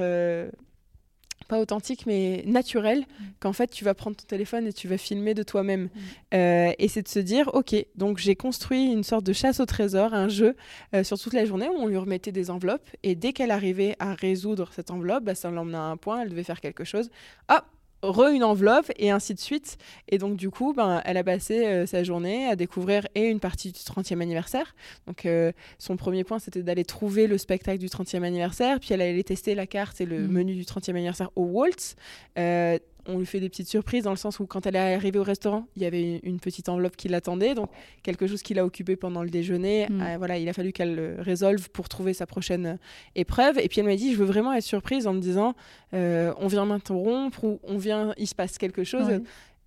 [1.45, 3.23] pas authentique, mais naturel, mm.
[3.39, 5.83] qu'en fait, tu vas prendre ton téléphone et tu vas filmer de toi-même.
[5.83, 5.89] Mm.
[6.33, 9.65] Euh, et c'est de se dire, OK, donc j'ai construit une sorte de chasse au
[9.65, 10.55] trésor, un jeu
[10.95, 12.89] euh, sur toute la journée où on lui remettait des enveloppes.
[13.03, 16.29] Et dès qu'elle arrivait à résoudre cette enveloppe, bah, ça l'emmenait à un point, elle
[16.29, 17.09] devait faire quelque chose.
[17.47, 17.65] Ah,
[18.01, 19.77] re une enveloppe et ainsi de suite.
[20.09, 23.39] Et donc du coup, ben, elle a passé euh, sa journée à découvrir et une
[23.39, 24.75] partie du 30e anniversaire.
[25.07, 29.01] Donc euh, son premier point, c'était d'aller trouver le spectacle du 30e anniversaire, puis elle
[29.01, 30.31] allait tester la carte et le mmh.
[30.31, 31.95] menu du 30e anniversaire au Waltz.
[32.37, 32.77] Euh,
[33.07, 35.23] on lui fait des petites surprises dans le sens où quand elle est arrivée au
[35.23, 37.69] restaurant, il y avait une petite enveloppe qui l'attendait, donc
[38.03, 39.87] quelque chose qui l'a occupé pendant le déjeuner.
[39.89, 40.01] Mm.
[40.01, 42.75] Euh, voilà, il a fallu qu'elle le résolve pour trouver sa prochaine euh,
[43.15, 43.59] épreuve.
[43.59, 45.55] Et puis elle m'a dit, je veux vraiment être surprise en me disant,
[45.93, 49.21] euh, on vient m'interrompre ou on vient, il se passe quelque chose.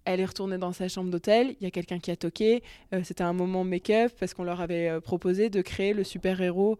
[0.06, 1.56] Elle est retournée dans sa chambre d'hôtel.
[1.60, 2.62] Il y a quelqu'un qui a toqué.
[2.92, 6.78] Euh, c'était un moment make-up parce qu'on leur avait proposé de créer le super-héros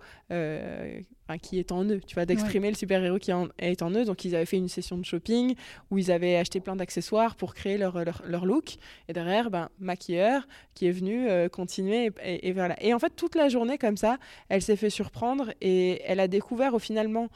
[1.31, 2.01] euh, qui est en eux.
[2.07, 4.05] Tu vois, d'exprimer le super-héros qui est en eux.
[4.05, 5.55] Donc, ils avaient fait une session de shopping
[5.91, 8.77] où ils avaient acheté plein d'accessoires pour créer leur, leur, look.
[9.09, 12.11] Et derrière, ben, maquilleur qui est venu continuer.
[12.23, 12.83] Et, et, voilà.
[12.83, 14.19] et en fait, toute la journée, comme ça,
[14.49, 17.29] elle s'est fait surprendre et elle a découvert au finalement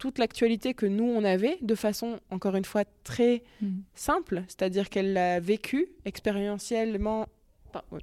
[0.00, 3.80] toute l'actualité que nous, on avait, de façon, encore une fois, très mm.
[3.94, 7.26] simple, c'est-à-dire qu'elle l'a vécu expérientiellement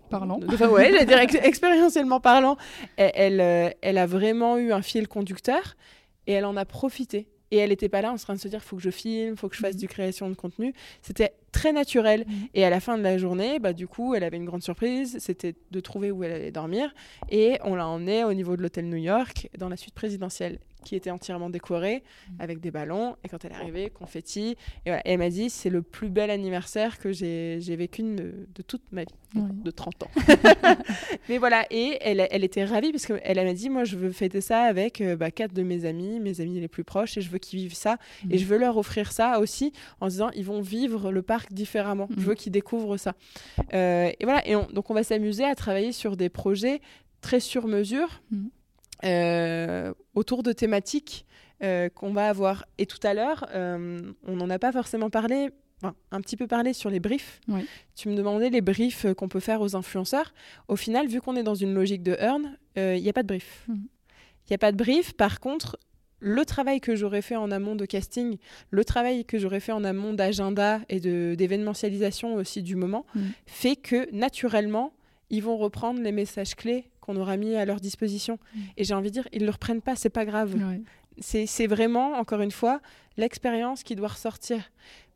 [0.10, 0.40] parlant.
[0.40, 2.58] ouais, j'allais dire expérientiellement parlant,
[2.98, 5.76] elle, euh, elle, a vraiment eu un fil conducteur
[6.26, 7.28] et elle en a profité.
[7.50, 9.48] Et elle n'était pas là en train de se dire faut que je filme, faut
[9.48, 9.80] que je fasse mm.
[9.80, 10.74] du création de contenu.
[11.02, 12.26] C'était très naturel.
[12.28, 12.34] Mm.
[12.56, 15.18] Et à la fin de la journée, bah, du coup, elle avait une grande surprise.
[15.20, 16.94] C'était de trouver où elle allait dormir.
[17.30, 20.96] Et on l'a emmenée au niveau de l'hôtel New York, dans la suite présidentielle qui
[20.96, 22.34] était entièrement décorée mm.
[22.40, 23.16] avec des ballons.
[23.24, 24.56] Et quand elle est arrivée, confetti.
[24.86, 25.02] Et, voilà.
[25.06, 29.14] elle m'a dit c'est le plus bel anniversaire que j'ai vécu de, toute ma vie,
[29.34, 30.10] de 30 ans.
[31.30, 34.42] Mais voilà, et elle, elle était ravie parce qu'elle m'a dit moi, je veux fêter
[34.42, 37.30] ça avec euh, bah, quatre de mes amis, mes amis les plus proches, et je
[37.30, 37.98] veux qu'ils vivent ça.
[38.30, 38.40] Et mm.
[38.40, 42.08] je veux leur offrir ça aussi en disant ils vont vivre le parc différemment.
[42.16, 42.24] Je mm.
[42.24, 43.14] veux qu'ils découvrent ça.
[43.74, 46.82] Euh, et voilà, et donc on va s'amuser à travailler sur des projets
[47.22, 48.22] très sur mesure.
[49.04, 51.26] Autour de thématiques
[51.64, 52.66] euh, qu'on va avoir.
[52.78, 55.50] Et tout à l'heure, euh, on n'en a pas forcément parlé,
[55.82, 57.40] enfin, un petit peu parlé sur les briefs.
[57.96, 60.36] Tu me demandais les briefs qu'on peut faire aux influenceurs.
[60.68, 63.28] Au final, vu qu'on est dans une logique de earn, il n'y a pas de
[63.28, 63.66] brief.
[63.68, 63.88] Il mmh.
[64.52, 65.14] n'y a pas de brief.
[65.14, 65.80] Par contre,
[66.20, 68.38] le travail que j'aurais fait en amont de casting,
[68.70, 73.22] le travail que j'aurais fait en amont d'agenda et d'événementialisation aussi du moment, mm.
[73.46, 74.94] fait que naturellement,
[75.30, 78.38] ils vont reprendre les messages clés qu'on aura mis à leur disposition.
[78.54, 78.60] Mm.
[78.78, 80.56] Et j'ai envie de dire, ils ne le reprennent pas, c'est pas grave.
[81.20, 82.80] C'est vraiment, encore une fois,
[83.18, 84.70] l'expérience qui doit ressortir.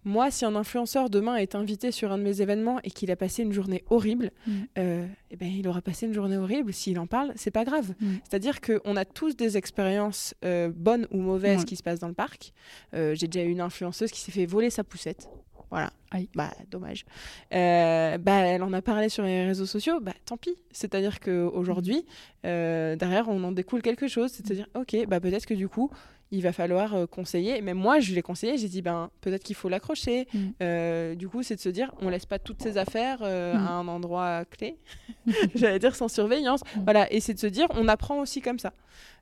[0.04, 3.16] Moi, si un influenceur demain est invité sur un de mes événements et qu'il a
[3.16, 4.52] passé une journée horrible, mm.
[4.80, 6.74] euh, eh ben, il aura passé une journée horrible.
[6.74, 7.94] S'il en parle, c'est pas grave.
[8.00, 8.14] Mm.
[8.28, 12.16] C'est-à-dire qu'on a tous des expériences euh, bonnes ou mauvaises qui se passent dans le
[12.16, 12.52] parc.
[12.96, 15.30] Euh, j'ai déjà eu une influenceuse qui s'est fait voler sa poussette.
[15.72, 15.91] Voilà.
[16.36, 17.05] Bah, dommage.
[17.51, 19.99] bah, elle en a parlé sur les réseaux sociaux.
[20.01, 20.55] Bah, tant pis.
[20.72, 22.05] C'est-à-dire qu'aujourd'hui,
[22.43, 22.95] mm.
[22.97, 24.32] derrière, on en découle quelque chose.
[24.32, 25.89] C'est-à-dire, ok, bah, peut-être que du coup,
[26.32, 27.61] il va falloir euh, conseiller.
[27.61, 30.27] Mais moi, je l'ai conseillé, j'ai dit, ben, peut-être qu'il faut l'accrocher.
[30.34, 30.39] Mm.
[30.61, 33.57] Euh, du coup, c'est de se dire, on laisse pas toutes ses affaires euh, mm.
[33.57, 34.77] à un endroit clé,
[35.55, 36.61] j'allais dire sans surveillance.
[36.75, 36.84] Mm.
[36.84, 38.73] Voilà, et c'est de se dire, on apprend aussi comme ça.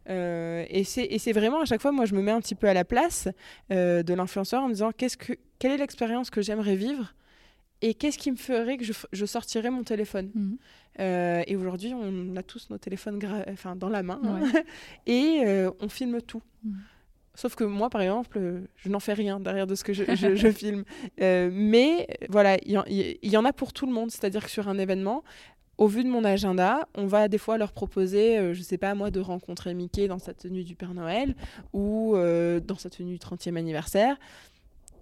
[0.08, 2.86] et c'est vraiment, à chaque fois, moi, je me mets un petit peu à la
[2.86, 3.28] place
[3.70, 7.14] de l'influenceur en me disant, qu'est-ce que, quelle est l'expérience que j'aimerais vivre
[7.82, 10.58] et qu'est-ce qui me ferait que je, je sortirais mon téléphone?
[10.98, 14.42] Et aujourd'hui, on a tous nos téléphones enfin, dans la main hein.
[15.08, 15.44] et
[15.80, 16.44] on filme tout.
[17.40, 20.04] Sauf que moi, par exemple, euh, je n'en fais rien derrière de ce que je,
[20.52, 20.84] filme.
[21.22, 24.12] Euh, mais voilà, il y, en a pour tout le monde.
[24.12, 25.24] C'est-à-dire que sur un événement,
[25.78, 28.78] au vu de mon agenda, on va des fois leur proposer, je euh, je sais
[28.78, 31.34] pas moi, de rencontrer Mickey dans sa tenue du Père Noël
[31.72, 34.18] ou dans sa tenue du 30e anniversaire.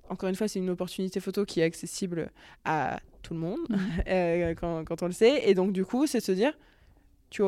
[0.07, 2.29] Encore une fois, c'est une opportunité photo qui est accessible
[2.65, 4.53] à tout le monde mmh.
[4.85, 5.49] quand, on le sait.
[5.49, 6.53] Et donc, du coup, c'est se dire,
[7.31, 7.41] tu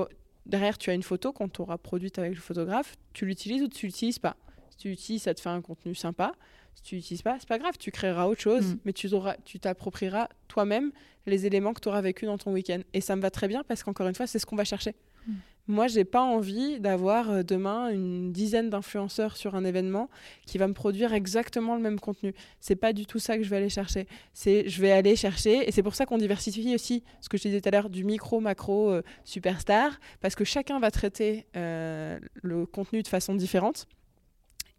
[0.47, 3.85] derrière, tu as une photo qu'on t'aura produite avec le photographe, tu l'utilises ou tu
[3.85, 4.35] l'utilises pas?
[4.79, 6.33] Tu utilises, ça te fait un contenu sympa.
[6.75, 8.77] Si tu n'utilises pas, c'est pas grave, tu créeras autre chose, mm.
[8.85, 9.09] mais tu
[9.45, 10.91] tu t'approprieras toi-même
[11.25, 12.79] les éléments que tu auras vécu dans ton week-end.
[12.93, 14.95] Et ça me va très bien parce qu'encore une fois, c'est ce qu'on va chercher.
[15.27, 15.33] Mm.
[15.69, 20.09] Moi, j'ai pas envie d'avoir euh, demain une dizaine d'influenceurs sur un événement
[20.47, 22.33] qui va me produire exactement le même contenu.
[22.59, 24.07] C'est pas du tout ça que je vais aller chercher.
[24.33, 27.43] C'est je vais aller chercher et c'est pour ça qu'on diversifie aussi ce que je
[27.43, 32.17] disais tout à l'heure du micro macro euh, superstar parce que chacun va traiter euh,
[32.33, 33.87] le contenu de façon différente.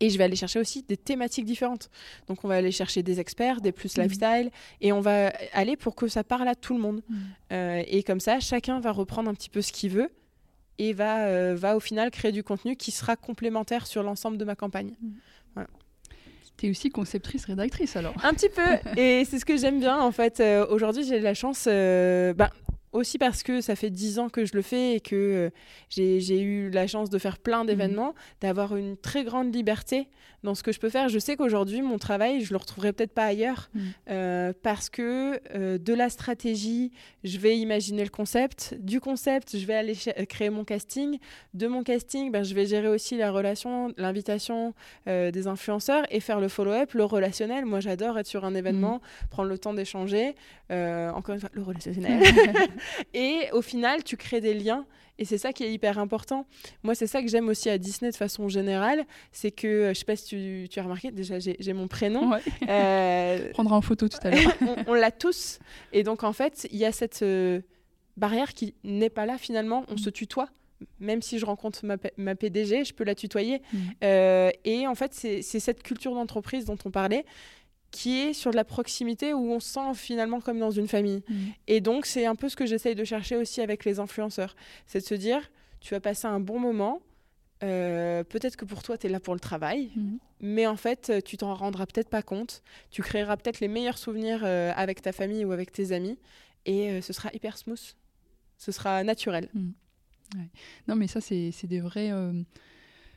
[0.01, 1.91] Et je vais aller chercher aussi des thématiques différentes.
[2.27, 4.05] Donc on va aller chercher des experts, des plus mhm.
[4.05, 7.03] lifestyle, et on va aller pour que ça parle à tout le monde.
[7.09, 7.19] Mhm.
[7.53, 10.11] Euh, et comme ça, chacun va reprendre un petit peu ce qu'il veut
[10.79, 14.45] et va, euh, va au final créer du contenu qui sera complémentaire sur l'ensemble de
[14.45, 14.95] ma campagne.
[15.03, 15.67] Mhm.
[16.57, 18.61] Tu es aussi conceptrice, rédactrice alors Un petit peu,
[19.01, 20.41] et c'est ce que j'aime bien en fait.
[20.41, 22.51] Euh, aujourd'hui, j'ai la chance, bah,
[22.93, 25.51] aussi parce que ça fait dix ans que je le fais et que euh,
[25.89, 28.15] j'ai eu la chance de faire plein d'événements, mmh.
[28.41, 30.09] d'avoir une très grande liberté
[30.43, 31.09] dans ce que je peux faire.
[31.09, 33.81] Je sais qu'aujourd'hui, mon travail, je le retrouverai peut-être pas ailleurs mmh.
[34.11, 36.91] euh, parce que euh, de la stratégie,
[37.25, 38.75] je vais imaginer le concept.
[38.81, 39.95] Du concept, je vais aller
[40.29, 41.19] créer mon casting.
[41.55, 44.75] De mon casting, ben, je vais gérer aussi la relation, l'invitation
[45.07, 47.65] des influenceurs et faire le follow-up, le relationnel.
[47.67, 49.29] Moi, j'adore être sur un événement, mmh.
[49.31, 50.35] prendre le temps d'échanger.
[50.71, 52.23] encore une fois, le relationnel.
[53.15, 54.87] et au final, tu crées des liens.
[55.21, 56.47] Et c'est ça qui est hyper important.
[56.83, 59.05] Moi, c'est ça que j'aime aussi à Disney de façon générale.
[59.33, 62.33] C'est que, euh, je sais pas si tu, as remarqué, déjà, j'ai mon prénom.
[62.67, 64.57] Euh, Prendra en photo tout à l'heure.
[64.87, 65.59] on, l'a tous.
[65.93, 67.61] Et donc, en fait, il y a cette euh,
[68.17, 69.85] barrière qui n'est pas là finalement.
[69.89, 69.99] On mm.
[69.99, 70.49] se tutoie
[70.99, 73.61] même si je rencontre ma, ma, PDG, je peux la tutoyer.
[73.71, 74.51] Mm.
[74.65, 77.27] et en fait, c'est cette culture d'entreprise dont on parlait
[77.91, 81.23] qui est sur de la proximité où on se sent finalement comme dans une famille.
[81.29, 81.35] Mm.
[81.67, 84.55] Et donc, c'est un peu ce que j'essaye de chercher aussi avec les influenceurs.
[84.87, 87.01] C'est de se dire, tu vas passer un bon moment.
[87.63, 90.17] Euh, peut-être que pour toi, tu es là pour le travail, mm.
[90.41, 92.63] mais en fait, tu t'en rendras peut-être pas compte.
[92.91, 96.17] Tu créeras peut-être les meilleurs souvenirs euh, avec ta famille ou avec tes amis,
[96.65, 97.97] et euh, ce sera hyper smooth.
[98.57, 99.49] Ce sera naturel.
[99.53, 99.71] Mm.
[100.89, 102.13] Non, mais ça, c'est des vraies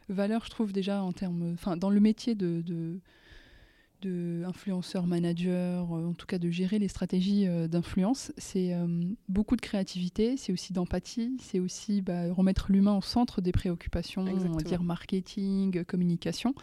[0.10, 1.54] valeurs, je trouve, déjà, en termes.
[1.54, 3.00] Enfin, dans le métier de de
[4.46, 8.88] influenceur, manager, euh, en tout cas de gérer les stratégies euh, d'influence, c'est euh,
[9.30, 14.24] beaucoup de créativité, c'est aussi d'empathie, c'est aussi bah, remettre l'humain au centre des préoccupations,
[14.24, 16.54] on va dire marketing, communication.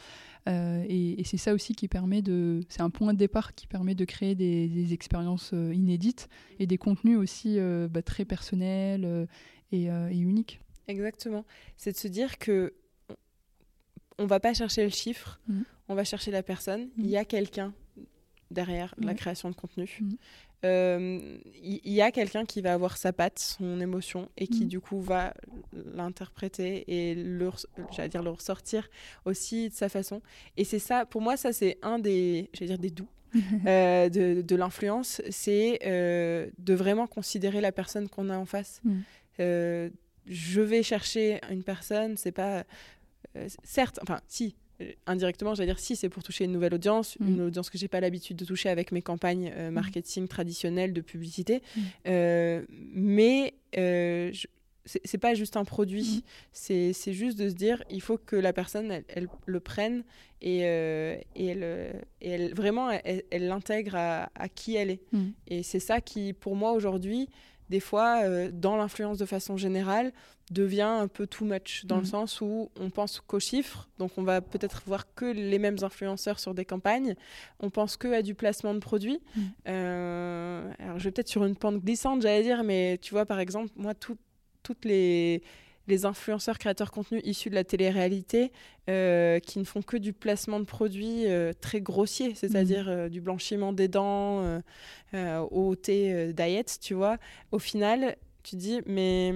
[0.47, 4.05] et, c'est ça aussi qui permet de, c'est un point de départ qui permet de
[4.05, 6.29] créer des, expériences inédites
[6.59, 7.59] et des contenus aussi
[7.91, 9.29] bah, très personnels
[9.73, 10.61] et, uniques.
[10.89, 11.45] Exactement.
[11.77, 12.75] C'est de se dire que
[14.21, 16.89] on va pas chercher le chiffre, mmh on va chercher la personne.
[16.97, 17.75] Il y a quelqu'un
[18.53, 19.99] derrière la création de contenu.
[20.01, 20.17] Mhm.
[20.65, 24.79] Euh, il y, a quelqu'un qui va avoir sa patte, son émotion, et qui du
[24.79, 25.35] coup va
[25.73, 27.51] l'interpréter et le,
[28.09, 28.89] dire le ressortir
[29.25, 30.23] aussi de sa façon.
[30.57, 33.09] Et c'est ça, pour moi, ça c'est un des, dire des doux.
[33.67, 38.81] Euh, de, l'influence, c'est euh, de vraiment considérer la personne qu'on a en face.
[39.39, 42.65] Je vais chercher une personne, c'est pas
[43.63, 44.55] certes, enfin, si,
[45.07, 47.29] indirectement, j'allais dire si c'est pour toucher une nouvelle audience, mm.
[47.29, 49.71] une audience que j'ai pas l'habitude de toucher avec mes campagnes mm.
[49.71, 51.63] marketing traditionnelles de publicité.
[51.77, 52.61] Mm.
[52.95, 54.47] mais je,
[54.87, 59.03] c'est pas juste un produit, c'est juste de se dire il faut que la personne
[59.09, 60.03] elle, le prenne
[60.41, 65.03] et, et, elle, et elle, vraiment elle l'intègre à, à, qui elle est.
[65.47, 67.29] Et c'est ça qui, pour moi aujourd'hui,
[67.71, 70.13] des fois, euh, dans l'influence de façon générale,
[70.51, 72.09] devient un peu too much, dans le mhm.
[72.09, 76.41] sens où on pense qu'aux chiffres, donc on va peut-être voir que les mêmes influenceurs
[76.41, 77.15] sur des campagnes,
[77.61, 79.21] on pense que à du placement de produits.
[79.37, 79.43] Mhm.
[79.69, 83.39] Euh, alors je vais peut-être sur une pente glissante, j'allais dire, mais tu vois, par
[83.39, 85.43] exemple, moi, toutes les
[85.87, 88.53] les influenceurs créateurs contenu issus de la télé-réalité
[88.89, 92.89] euh, qui ne font que du placement de produits euh, très grossier, c'est-à-dire mmh.
[92.89, 94.61] euh, du blanchiment des dents
[95.51, 97.19] au thé diet, tu vois.
[97.51, 99.35] Au final, tu dis, mais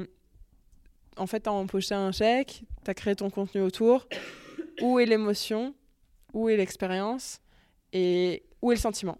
[1.16, 4.07] en fait, tu as empoché un chèque, tu as créé ton contenu autour.
[4.80, 5.74] Où est l'émotion?
[6.32, 7.40] Où est l'expérience?
[7.92, 9.18] Et où est le sentiment?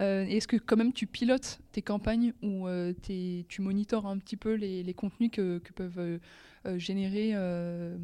[0.00, 2.68] Est-ce que quand même tu pilotes tes campagnes ou
[3.02, 6.18] tu monitores un petit peu les, contenus que, que peuvent
[6.66, 7.96] euh, générés, euh,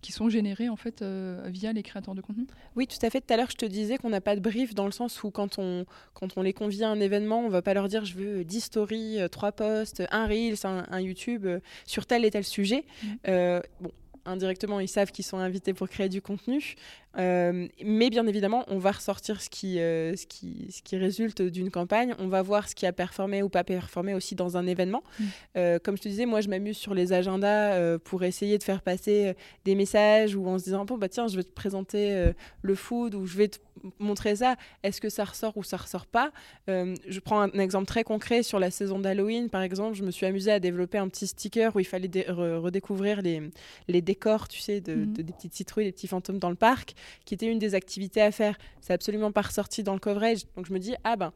[0.00, 2.46] qui sont générés en fait euh, via les créateurs de contenu?
[2.74, 3.20] Oui, tout à fait.
[3.20, 5.30] Tout à l'heure, je te disais qu'on n'a pas de brief dans le sens où
[5.30, 5.84] quand on,
[6.14, 8.60] quand on les convie à un événement, on va pas leur dire je veux 10
[8.62, 11.46] stories, 3 posts, un Reels, un, YouTube
[11.84, 12.84] sur tel et tel sujet.
[13.04, 13.60] Mmh.
[13.80, 13.92] bon,
[14.24, 16.76] indirectement, ils savent qu'ils sont invités pour créer du contenu.
[17.16, 21.42] Euh, mais bien évidemment, on va ressortir ce qui, euh, ce qui, ce qui résulte
[21.42, 22.14] d'une campagne.
[22.18, 25.02] On va voir ce qui a performé ou pas performé aussi dans un événement.
[25.18, 25.24] Mm.
[25.56, 28.82] Euh, comme je te disais, moi, je m'amuse sur les agendas pour essayer de faire
[28.82, 29.34] passer
[29.64, 32.32] des messages ou en se disant, bon, bah tiens, je vais te présenter
[32.62, 33.58] le food ou je vais te
[33.98, 34.56] montrer ça.
[34.82, 36.32] Est-ce que ça ressort ou ça ressort pas?
[36.66, 39.96] Je prends un, exemple très concret sur la saison d'Halloween, par exemple.
[39.96, 43.50] Je me suis amusée à développer un petit sticker où il fallait redécouvrir les,
[43.88, 45.12] les décors, tu sais, de, mm.
[45.12, 46.94] de, des petites citrouilles, des petits fantômes dans le parc
[47.24, 48.56] qui était une des activités à faire.
[48.80, 50.40] C'est absolument pas ressorti dans le coverage.
[50.56, 51.32] Donc je me dis, ah ben,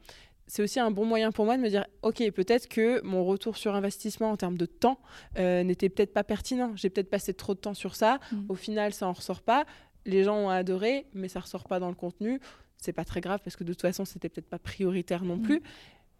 [0.46, 3.56] c'est aussi un bon moyen pour moi de me dire, ok, peut-être que mon retour
[3.56, 4.98] sur investissement en termes de temps
[5.38, 6.72] euh, n'était peut-être pas pertinent.
[6.76, 8.18] J'ai peut-être passé trop de temps sur ça.
[8.30, 8.36] Mm.
[8.50, 9.64] Au final, ça en ressort pas.
[10.04, 12.40] Les gens ont adoré, mais ça ressort pas dans le contenu.
[12.76, 15.42] C'est pas très grave parce que de toute façon, c'était peut-être pas prioritaire non mm.
[15.42, 15.62] plus.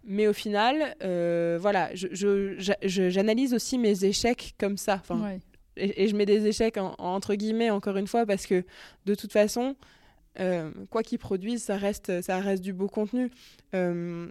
[0.05, 4.95] Mais au final, euh, voilà, j'analyse je, aussi mes échecs comme ça.
[4.95, 5.39] Enfin,
[5.77, 8.65] et, je mets des échecs entre guillemets encore une fois parce que
[9.07, 9.77] de toute façon
[10.41, 13.31] euh, quoi qu'ils produisent ça reste ça reste du beau contenu.
[13.75, 14.29] Euh,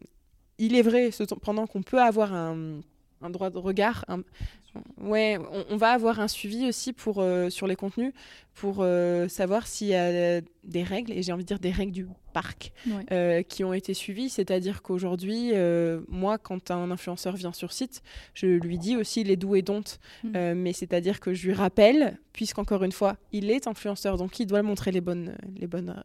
[0.57, 2.81] il est vrai cependant qu'on peut avoir un,
[3.21, 4.05] un, droit de regard
[5.01, 5.37] Ouais,
[5.69, 8.13] on, va avoir un suivi aussi pour, euh, sur les contenus
[8.53, 11.91] pour euh, savoir s'il y a des règles, et j'ai envie de dire des règles
[11.91, 12.71] du parc,
[13.11, 14.29] euh, qui ont été suivies.
[14.29, 15.51] C'est-à-dire qu'aujourd'hui,
[16.07, 18.01] moi, quand un influenceur vient sur site,
[18.33, 19.99] je lui dis aussi les doux et don'ts.
[20.23, 20.53] Mm.
[20.53, 24.61] mais c'est-à-dire que je lui rappelle, puisqu'encore une fois, il est influenceur, donc il doit
[24.61, 26.01] montrer les bonnes, les bonnes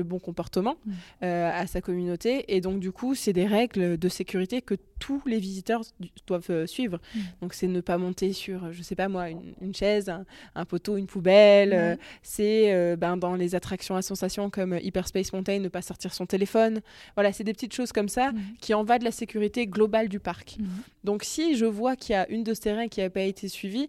[0.00, 0.92] le bon comportement mm.
[1.22, 2.54] euh, à sa communauté.
[2.54, 5.82] Et donc, du coup, c'est des règles de sécurité que tous les visiteurs
[6.26, 6.98] doivent euh, suivre.
[7.14, 7.20] Mm.
[7.42, 10.12] Donc, c'est ne pas monter sur, je sais pas moi, une, chaise,
[10.54, 11.72] un, poteau, une poubelle.
[11.72, 16.26] Euh, c'est ben, dans les attractions à sensations comme Hyperspace Mountain, ne pas sortir son
[16.26, 16.80] téléphone.
[17.14, 18.40] Voilà, c'est des petites choses comme ça mm.
[18.60, 20.58] qui en va de la sécurité globale du parc.
[21.04, 23.48] Donc, si je vois qu'il y a une de ces règles qui n'a pas été
[23.48, 23.88] suivie,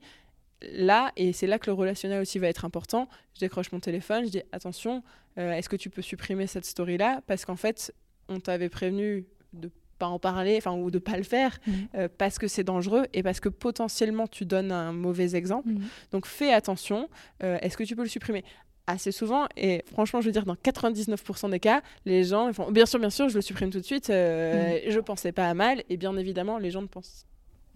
[0.71, 4.25] là, et c'est là que le relationnel aussi va être important, je décroche mon téléphone,
[4.25, 5.03] je dis attention,
[5.37, 7.21] euh, est-ce que tu peux supprimer cette story-là?
[7.27, 7.93] Parce qu'en fait,
[8.27, 11.71] on t'avait prévenu de pas en parler, enfin ou de pas le faire, mmh.
[11.95, 15.69] euh, parce que c'est dangereux et parce que potentiellement tu donnes un mauvais exemple.
[15.69, 15.81] Mmh.
[16.11, 17.07] Donc fais attention.
[17.43, 18.43] Euh, est-ce que tu peux le supprimer?
[18.87, 22.71] Assez souvent et franchement je veux dire dans 99% des cas les gens ils font
[22.71, 24.89] bien sûr bien sûr je le supprime tout de suite mmh.
[24.89, 27.27] je pensais pas à mal et bien évidemment les gens ne pensent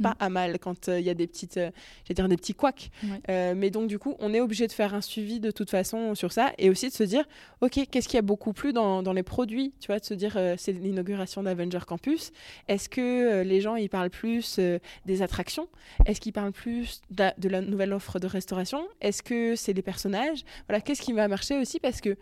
[0.02, 0.16] pas mm.
[0.20, 1.72] à mal quand euh, il y a des petites, euh,
[2.10, 2.90] dire des petits couacs.
[3.30, 6.16] Euh, mais donc du coup, on est obligé de faire un suivi de toute façon
[6.16, 7.26] sur ça et aussi de se dire,
[7.62, 10.38] ok, qu'est-ce qui a beaucoup plu dans, dans, les produits, tu vois, de se dire,
[10.58, 12.32] c'est l'inauguration d'Avenger Campus.
[12.68, 14.60] Est-ce que les gens ils parlent plus
[15.06, 15.68] des attractions?
[16.06, 18.88] Est-ce qu'ils parlent plus de de la nouvelle offre de restauration?
[19.02, 20.44] Est-ce que c'est les personnages?
[20.68, 21.80] Voilà, qu'est-ce qui va marcher aussi?
[21.80, 22.18] Parce que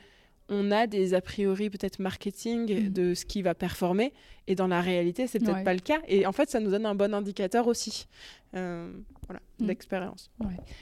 [0.54, 2.89] on a des a priori peut-être marketing mm.
[2.89, 4.14] de ce qui va performer
[4.47, 6.86] et dans la réalité c'est peut-être pas le cas et en fait ça nous donne
[6.86, 8.08] un bon indicateur aussi
[8.56, 8.91] euh,
[9.28, 9.66] voilà mm.
[9.66, 10.32] d'expérience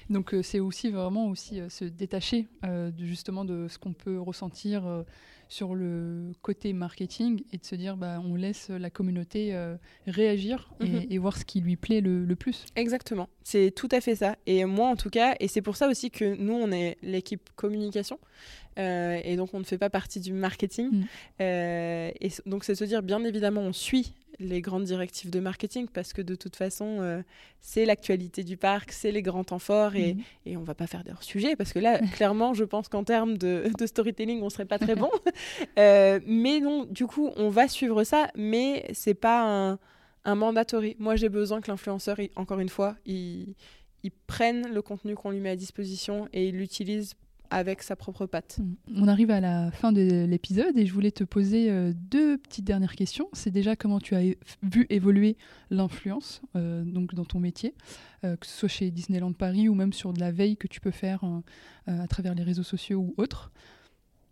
[0.09, 2.47] donc euh, c'est aussi vraiment aussi euh, se détacher
[2.99, 4.83] justement de ce qu'on peut ressentir
[5.47, 9.53] sur le côté marketing et de se dire bah, on laisse la communauté
[10.07, 11.07] réagir mhm.
[11.09, 12.65] et, voir ce qui lui plaît le, le plus.
[12.75, 14.37] Exactement, c'est tout à fait ça.
[14.45, 17.49] Et moi en tout cas, et c'est pour ça aussi que nous on est l'équipe
[17.55, 18.17] communication,
[18.79, 20.89] euh, et donc on ne fait pas partie du marketing.
[20.91, 21.03] Mm.
[21.41, 25.87] Euh, et donc c'est se dire, bien évidemment, on suit les grandes directives de marketing
[25.87, 27.21] parce que de toute façon, euh,
[27.59, 30.23] c'est l'actualité du parc, c'est les grands temps forts et, mhm.
[30.47, 33.37] et on va pas faire de hors-sujet parce que là, clairement, je pense qu'en termes
[33.37, 35.11] de, de, storytelling, on serait pas très bon.
[35.77, 39.79] Mais non, du coup, on va suivre ça, mais c'est pas un,
[40.25, 40.95] un mandatory.
[40.97, 43.55] Moi, j'ai besoin que l'influenceur, encore une fois, il,
[44.03, 47.13] il prenne le contenu qu'on lui met à disposition et il l'utilise
[47.51, 48.59] avec sa propre patte.
[48.95, 52.65] On arrive à la fin de l'épisode et je voulais te poser euh, deux petites
[52.65, 53.27] dernières questions.
[53.33, 54.21] C'est déjà comment tu as
[54.63, 55.37] vu évoluer
[55.69, 57.75] l'influence euh, donc dans ton métier,
[58.23, 60.79] euh, que ce soit chez Disneyland Paris ou même sur de la veille que tu
[60.79, 61.23] peux faire
[61.87, 63.51] à travers les réseaux sociaux ou autres.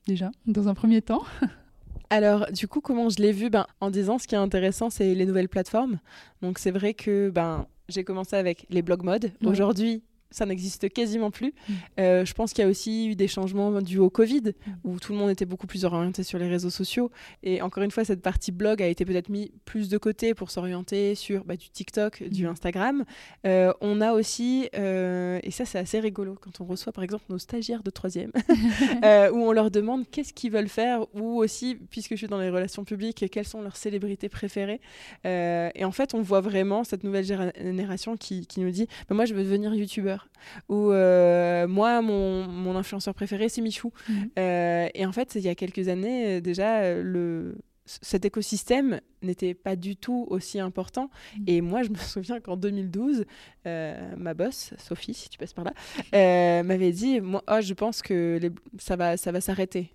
[0.08, 1.24] Déjà, dans un premier temps.
[2.10, 3.50] Alors, du coup, comment je l'ai vu?
[3.50, 6.00] Ben, En disant, ce qui est intéressant, c'est les nouvelles plateformes.
[6.42, 9.32] Donc, c'est vrai que ben, j'ai commencé avec les blog modes.
[9.44, 10.02] Aujourd'hui,
[10.32, 11.54] ça n'existe quasiment plus.
[11.68, 11.74] Mm.
[12.00, 14.72] Euh, je pense qu'il y a aussi eu des changements dus au Covid, mm.
[14.84, 17.12] où tout le monde était beaucoup plus orienté sur les réseaux sociaux.
[17.44, 20.52] Et encore une fois, cette partie blog a été peut-être mise plus de côté pour
[20.52, 22.52] s'orienter sur bah, du TikTok, du mm.
[22.52, 23.06] Instagram.
[23.46, 27.26] Euh, on a aussi, euh, et ça c'est assez rigolo, quand on reçoit par exemple
[27.30, 28.32] nos stagiaires de troisième,
[29.34, 32.50] où on leur demande qu'est-ce qu'ils veulent faire, ou aussi, puisque je suis dans les
[32.50, 34.80] relations publiques, quelles sont leurs célébrités préférées.
[35.24, 39.26] et en fait, on voit vraiment cette nouvelle génération qui, qui nous dit, bah, moi
[39.26, 40.19] je veux devenir youtubeur
[40.68, 43.92] ou euh, moi, mon, mon, influenceur préféré, c'est Michou.
[44.08, 44.30] Mhm.
[44.38, 49.54] Euh, et en fait, il y a quelques années, euh, déjà, le, cet écosystème n'était
[49.54, 51.10] pas du tout aussi important.
[51.38, 51.44] Mhm.
[51.48, 53.26] Et moi, je me souviens qu'en 2012,
[53.66, 55.74] ma boss, Sophie, si tu passes par là,
[56.64, 59.92] m'avait dit, moi, oh, je pense que les, ça va, ça va s'arrêter.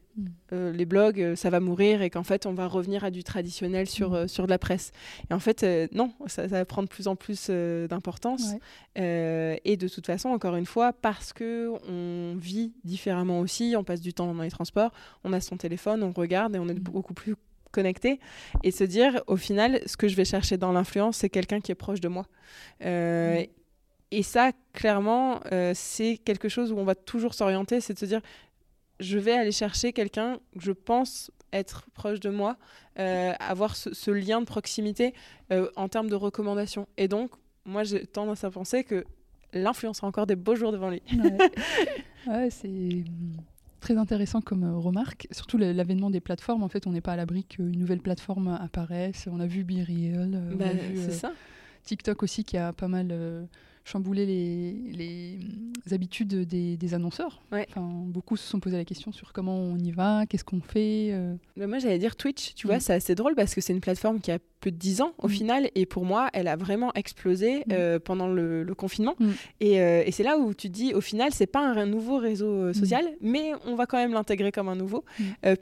[0.52, 3.24] Euh, les blogs, euh, ça va mourir et qu'en fait, on va revenir à du
[3.24, 4.14] traditionnel sur, mm.
[4.14, 4.92] euh, sur de la presse.
[5.30, 8.54] Et en fait, non, ça, va prendre de plus en plus d'importance.
[8.96, 14.00] et de toute façon, encore une fois, parce que on vit différemment aussi, on passe
[14.00, 14.92] du temps dans les transports,
[15.24, 16.78] on a son téléphone, on regarde et on est mm.
[16.78, 17.34] beaucoup plus
[17.72, 18.20] connecté
[18.62, 21.72] et se dire au final ce que je vais chercher dans l'influence c'est quelqu'un qui
[21.72, 22.24] est proche de moi
[22.80, 23.48] mm.
[24.12, 25.40] et ça clairement
[25.74, 28.20] c'est quelque chose où on va toujours s'orienter c'est de se dire
[29.00, 32.56] je vais aller chercher quelqu'un que je pense être proche de moi,
[32.98, 35.14] euh, avoir ce, lien de proximité
[35.52, 36.86] euh, en termes de recommandations.
[36.96, 37.30] Et donc,
[37.64, 39.04] moi, j'ai tendance à penser que
[39.52, 41.02] l'influence a encore des beaux jours devant lui.
[42.26, 43.36] Ouais, c'est hum,
[43.80, 45.28] très intéressant comme euh, remarque.
[45.30, 46.62] Surtout l'avènement des plateformes.
[46.62, 49.28] En fait, on n'est pas à l'abri qu'une nouvelle plateforme apparaisse.
[49.30, 50.66] On a vu BeReal, bah,
[50.96, 51.32] c'est ça.
[51.84, 53.46] TikTok aussi qui a pas mal
[53.84, 57.42] chambouler les, les habitudes des, annonceurs.
[57.52, 61.10] Enfin, beaucoup se sont posé la question sur comment on y va, qu'est-ce qu'on fait.
[61.12, 61.36] Euh.
[61.56, 62.80] moi, j'allais dire Twitch, tu vois, mm.
[62.80, 65.28] c'est assez drôle parce que c'est une plateforme qui a plus de 10 ans au
[65.28, 65.30] mm.
[65.30, 65.70] final.
[65.74, 67.62] Et pour moi, elle a vraiment explosé mm.
[67.72, 69.14] euh, pendant le, confinement.
[69.60, 72.72] Et, euh, et c'est là où tu dis, au final, c'est pas un, nouveau réseau
[72.72, 75.04] social, mais on va quand même l'intégrer comme un nouveau,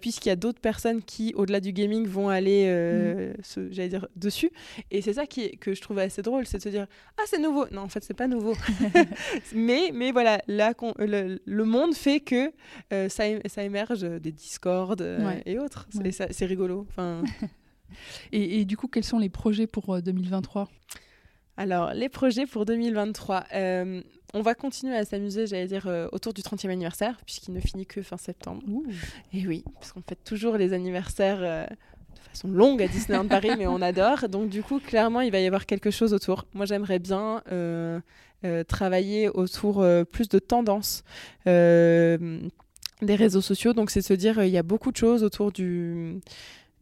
[0.00, 3.32] puisqu'il y a d'autres personnes qui, au-delà du gaming, vont aller,
[3.70, 4.50] j'allais dire, dessus.
[4.90, 6.86] Et c'est ça qui, que je trouvais assez drôle, c'est de se dire,
[7.18, 7.66] ah, c'est nouveau.
[7.72, 8.54] Non, en fait, pas nouveau.
[9.54, 12.52] mais, mais voilà, là, le, le, monde fait que
[12.92, 15.88] euh, ça, ça, émerge des discords euh, et autres.
[16.30, 16.86] C'est rigolo.
[16.90, 17.22] Enfin...
[18.32, 20.66] et, et, du coup, quels sont les projets pour 2023 euh,
[21.58, 23.44] alors, les projets pour 2023.
[23.52, 28.00] on va continuer à s'amuser, j'allais dire, autour du 30e anniversaire, puisqu'il ne finit que
[28.00, 28.62] fin septembre.
[29.34, 31.68] Et oui, parce qu'on fête toujours les anniversaires
[32.20, 34.28] façon longue à Disneyland Paris, mais on adore.
[34.28, 36.46] Donc du coup, clairement, il va y avoir quelque chose autour.
[36.54, 38.00] Moi, j'aimerais bien euh,
[38.44, 41.04] euh, travailler autour euh, plus de tendances
[41.46, 43.72] des réseaux sociaux.
[43.72, 46.20] Donc c'est se dire, il y a beaucoup de choses autour du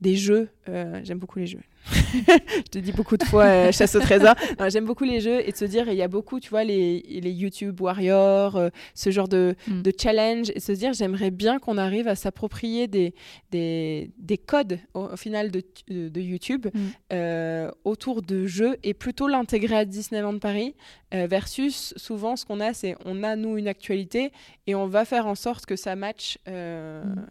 [0.01, 0.49] des jeux.
[0.67, 1.61] J'aime beaucoup les jeux.
[1.93, 4.35] je te dis beaucoup de fois euh, chasse au trésor.
[4.69, 7.01] J'aime beaucoup les jeux et de se dire, il y a beaucoup, tu vois, les,
[7.09, 9.83] les YouTube Warriors, euh, ce genre de, mm.
[9.83, 13.15] de, challenge, et se dire, j'aimerais bien qu'on arrive à s'approprier des,
[13.51, 16.81] des, des, codes au, final de, de, YouTube mm.
[17.13, 20.75] euh, autour de jeux et plutôt l'intégrer à Disneyland Paris
[21.13, 24.31] versus souvent ce qu'on a, c'est on a nous une actualité
[24.69, 26.39] et on va faire en sorte que ça match.
[26.47, 27.25] Mm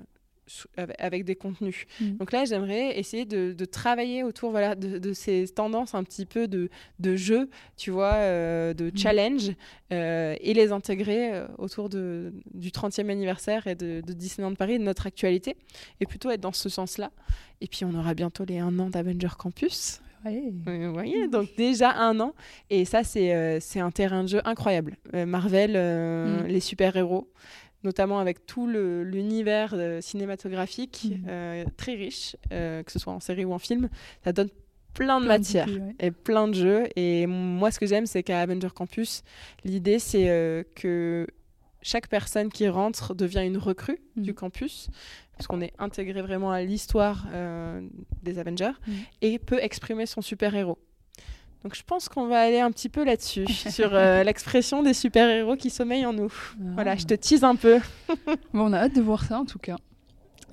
[0.97, 1.85] avec des contenus.
[1.99, 2.17] Mm.
[2.17, 6.69] Donc là, j'aimerais essayer de, travailler autour voilà, de, ces tendances un petit peu de,
[6.99, 8.97] de jeu, tu vois, euh, de mm.
[8.97, 9.51] challenge,
[9.91, 14.83] euh, et les intégrer euh, autour de, du 30e anniversaire et de, Disneyland Paris, de
[14.83, 15.55] notre actualité,
[15.99, 17.11] et plutôt être dans ce sens-là.
[17.61, 20.01] Et puis, on aura bientôt les un an d'Avenger Campus.
[20.25, 22.33] Vous voyez, donc déjà un an.
[22.69, 24.97] Et ça, c'est un terrain de jeu incroyable.
[25.13, 26.47] Marvel, mm.
[26.47, 27.29] les super-héros
[27.83, 31.25] notamment avec tout l'univers euh, cinématographique mhm.
[31.29, 33.89] euh, très riche, euh, que ce soit en série ou en film.
[34.23, 34.49] Ça donne
[34.93, 35.69] plein de matières
[35.99, 36.87] et plein de jeux.
[36.95, 39.23] Et moi, ce que j'aime, c'est qu'à Avenger Campus,
[39.63, 41.27] l'idée, c'est que
[41.81, 44.23] chaque personne qui rentre devient une recrue Mhm.
[44.23, 44.89] du campus,
[45.37, 47.81] parce qu'on est intégré vraiment à l'histoire euh,
[48.23, 48.93] des Avengers, Mhm.
[49.21, 50.77] et peut exprimer son super-héros.
[51.63, 55.55] Donc je pense qu'on va aller un petit peu là-dessus, sur euh, l'expression des super-héros
[55.57, 56.31] qui sommeillent en nous.
[56.75, 57.79] Voilà, je te tease un peu.
[58.53, 59.75] Bon, on a hâte de voir ça en tout cas.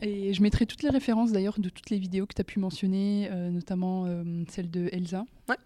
[0.03, 2.59] Et je mettrai toutes les références d'ailleurs de toutes les vidéos que tu as pu
[2.59, 5.57] mentionner, euh, notamment euh, celle de Elsa, Ouais.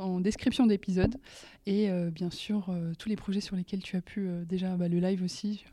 [0.00, 1.16] en description d'épisode.
[1.66, 5.22] Et bien sûr, tous les projets sur lesquels tu as pu déjà, bah, le live
[5.24, 5.64] aussi.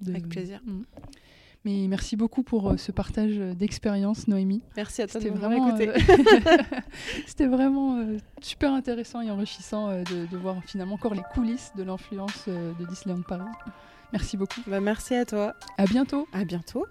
[0.00, 0.60] de- Avec plaisir.
[0.66, 0.82] Mm.
[1.64, 4.62] Mais merci beaucoup pour euh, ce partage d'expérience, Noémie.
[4.76, 5.88] Merci à toi de C'était vraiment, écouté.
[5.90, 6.56] euh,
[7.26, 11.70] C'était vraiment euh, super intéressant et enrichissant euh, de, de voir finalement encore les coulisses
[11.76, 13.44] de l'influence euh, de Disneyland Paris.
[14.12, 14.60] Merci beaucoup.
[14.66, 15.54] Bah, merci à toi.
[15.78, 16.26] À bientôt.
[16.32, 16.84] À bientôt.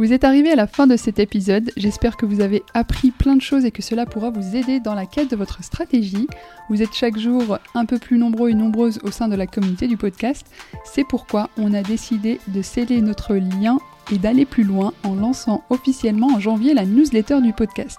[0.00, 3.36] Vous êtes arrivé à la fin de cet épisode, j'espère que vous avez appris plein
[3.36, 6.26] de choses et que cela pourra vous aider dans la quête de votre stratégie.
[6.70, 9.88] Vous êtes chaque jour un peu plus nombreux et nombreuses au sein de la communauté
[9.88, 10.46] du podcast,
[10.86, 13.76] c'est pourquoi on a décidé de sceller notre lien
[14.10, 17.98] et d'aller plus loin en lançant officiellement en janvier la newsletter du podcast.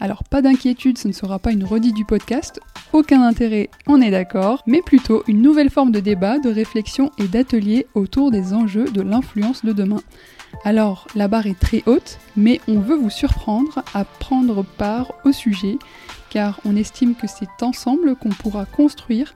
[0.00, 2.58] Alors pas d'inquiétude, ce ne sera pas une redite du podcast,
[2.92, 7.28] aucun intérêt, on est d'accord, mais plutôt une nouvelle forme de débat, de réflexion et
[7.28, 10.00] d'atelier autour des enjeux de l'influence de demain.
[10.64, 15.32] Alors, la barre est très haute, mais on veut vous surprendre à prendre part au
[15.32, 15.78] sujet,
[16.28, 19.34] car on estime que c'est ensemble qu'on pourra construire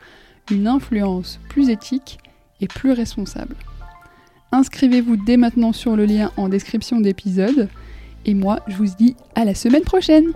[0.51, 2.19] une influence plus éthique
[2.61, 3.57] et plus responsable.
[4.53, 7.69] Inscrivez-vous dès maintenant sur le lien en description d'épisode,
[8.27, 10.33] et moi je vous dis à la semaine prochaine